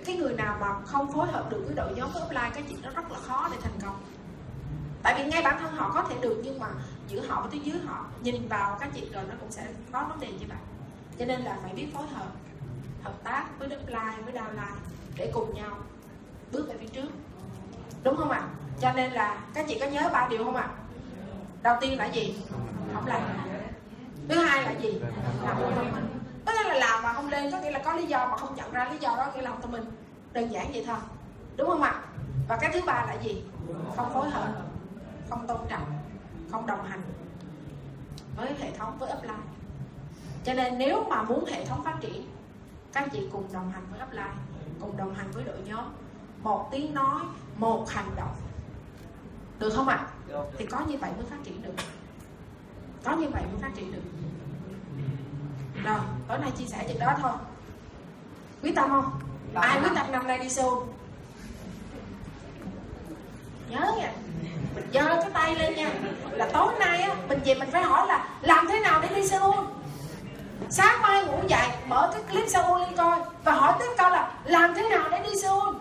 [0.05, 2.83] Cái người nào mà không phối hợp được với đội nhóm với offline cái chuyện
[2.83, 4.03] đó rất là khó để thành công.
[5.03, 6.67] Tại vì ngay bản thân họ có thể được nhưng mà
[7.09, 10.05] giữa họ với tuyến dưới họ nhìn vào các chị rồi nó cũng sẽ có
[10.09, 10.59] vấn đề như vậy
[11.19, 12.27] cho nên là phải biết phối hợp
[13.03, 14.77] hợp tác với upline với downline
[15.17, 15.77] để cùng nhau
[16.53, 17.09] bước về phía trước.
[18.03, 18.49] Đúng không ạ?
[18.81, 20.69] Cho nên là các chị có nhớ ba điều không ạ?
[21.63, 22.43] Đầu tiên là gì?
[22.95, 23.23] Không làm.
[24.29, 25.01] Thứ hai là gì?
[25.43, 26.09] Làm không thông minh
[26.47, 28.55] có nghĩa là làm mà không lên, có nghĩa là có lý do mà không
[28.57, 29.85] nhận ra lý do đó, nghĩa là không thông minh
[30.33, 30.97] đơn giản vậy thôi.
[31.57, 32.03] Đúng không ạ?
[32.49, 33.45] Và cái thứ ba là gì?
[33.97, 34.49] Không phối hợp,
[35.31, 35.99] không tôn trọng,
[36.51, 37.03] không đồng hành
[38.37, 39.54] với hệ thống, với upline
[40.45, 42.27] cho nên nếu mà muốn hệ thống phát triển
[42.93, 44.33] các anh chị cùng đồng hành với upline
[44.81, 45.85] cùng đồng hành với đội nhóm.
[46.43, 47.21] Một tiếng nói
[47.57, 48.35] một hành động.
[49.59, 50.07] Được không ạ?
[50.59, 51.75] Thì có như vậy mới phát triển được.
[53.05, 54.03] Có như vậy mới phát triển được.
[55.85, 57.33] Rồi tối nay chia sẻ chuyện đó thôi.
[58.63, 59.21] Quyết tâm không?
[59.55, 60.87] Ai quyết tâm năm nay đi show?
[63.71, 64.13] Nhớ nha.
[64.75, 65.91] Mình giơ cái tay lên nha.
[66.31, 69.29] Là tối nay á mình về mình phải hỏi là làm thế nào để đi
[69.29, 69.67] Seoul
[70.71, 74.33] sáng mai ngủ dậy, mở cái clip Seoul lên coi và hỏi tiếp câu là,
[74.45, 75.77] làm thế nào để đi Seoul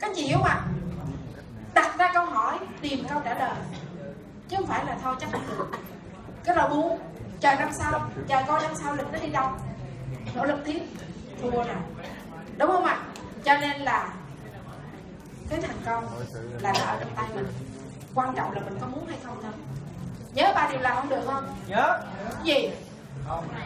[0.00, 0.60] các chị hiểu mà
[1.74, 3.54] đặt ra câu hỏi, tìm câu trả lời.
[4.48, 5.66] Chứ không phải là thôi chắc không được.
[6.44, 6.98] Cái rồi buông
[7.40, 9.48] chờ năm sau, chờ coi năm sau lịch nó đi đâu.
[10.34, 10.80] Nỗ lực tiếp,
[11.42, 11.66] thua rồi
[12.56, 12.98] đúng không ạ?
[13.44, 14.08] Cho nên là
[15.48, 16.04] cái thành công
[16.60, 17.46] là nó ở trong tay mình.
[18.14, 19.52] Quan trọng là mình có muốn hay không thôi
[20.34, 21.56] nhớ ba điều làm không được không?
[21.66, 22.00] Nhớ.
[22.24, 22.70] Cái gì?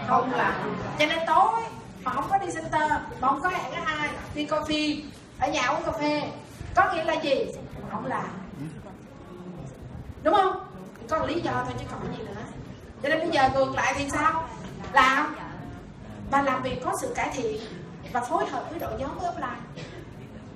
[0.08, 0.32] Không.
[0.32, 0.54] Làm
[0.98, 1.62] cho nên tối
[2.02, 2.90] mà không có đi center
[3.20, 6.22] mà không có hẹn với ai đi coi phim ở nhà uống cà phê.
[6.74, 7.46] Có nghĩa là gì?
[7.90, 8.28] Không làm
[10.22, 10.66] đúng không?
[11.08, 12.42] Có một lý do thôi chứ còn cái gì nữa.
[13.02, 14.48] Cho nên bây giờ ngược lại thì sao?
[14.92, 15.36] Làm.
[16.30, 17.60] Và làm việc có sự cải thiện
[18.12, 19.84] và phối hợp với đội nhóm với offline.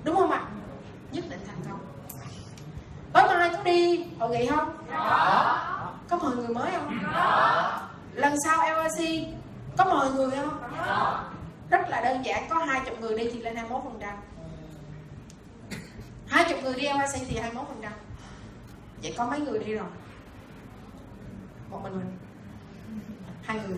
[0.03, 0.41] Đúng không ạ?
[1.11, 1.79] Nhất định thành công.
[3.13, 4.05] Tối mai có đi.
[4.19, 4.77] Hội nghị không?
[4.91, 5.80] Có
[6.17, 6.99] mời người mới không?
[8.13, 9.03] Lần sau LRC
[9.77, 10.59] có mời người không?
[11.69, 14.13] Rất là đơn giản có hai chục người đi thì lên 21 phần trăm.
[16.27, 17.93] Hai chục người đi LRC thì 21 phần trăm.
[19.01, 19.87] Vậy có mấy người đi rồi?
[21.69, 22.17] Một mình mình.
[23.43, 23.77] Hai người.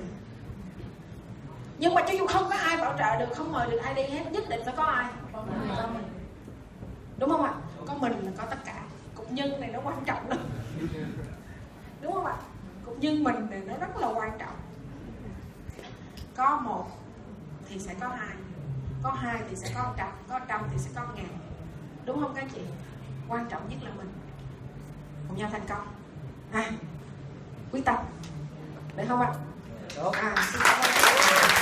[1.77, 4.03] Nhưng mà cho dù không có ai bảo trợ được không mời được ai đi
[4.03, 5.05] hết nhất định phải có ai.
[5.34, 5.43] Có
[5.93, 6.03] mình
[7.17, 7.53] đúng không ạ?
[7.88, 8.84] Có mình là có tất cả.
[9.15, 10.39] Cục nhân này nó quan trọng lắm
[12.04, 12.36] đúng không ạ?
[12.97, 14.56] Nhân mình này nó rất là quan trọng.
[16.36, 16.88] Có một
[17.70, 18.36] thì sẽ có hai
[19.04, 21.38] có hai thì sẽ có trăm có trăm thì sẽ có ngàn.
[22.06, 22.62] Đúng không các chị?
[23.28, 24.14] Quan trọng nhất là mình.
[25.28, 25.88] Cùng nhau thành công.
[26.51, 26.72] À
[27.72, 27.95] quyết tâm
[28.95, 29.34] được không ạ?
[30.14, 31.53] À xin cảm ơn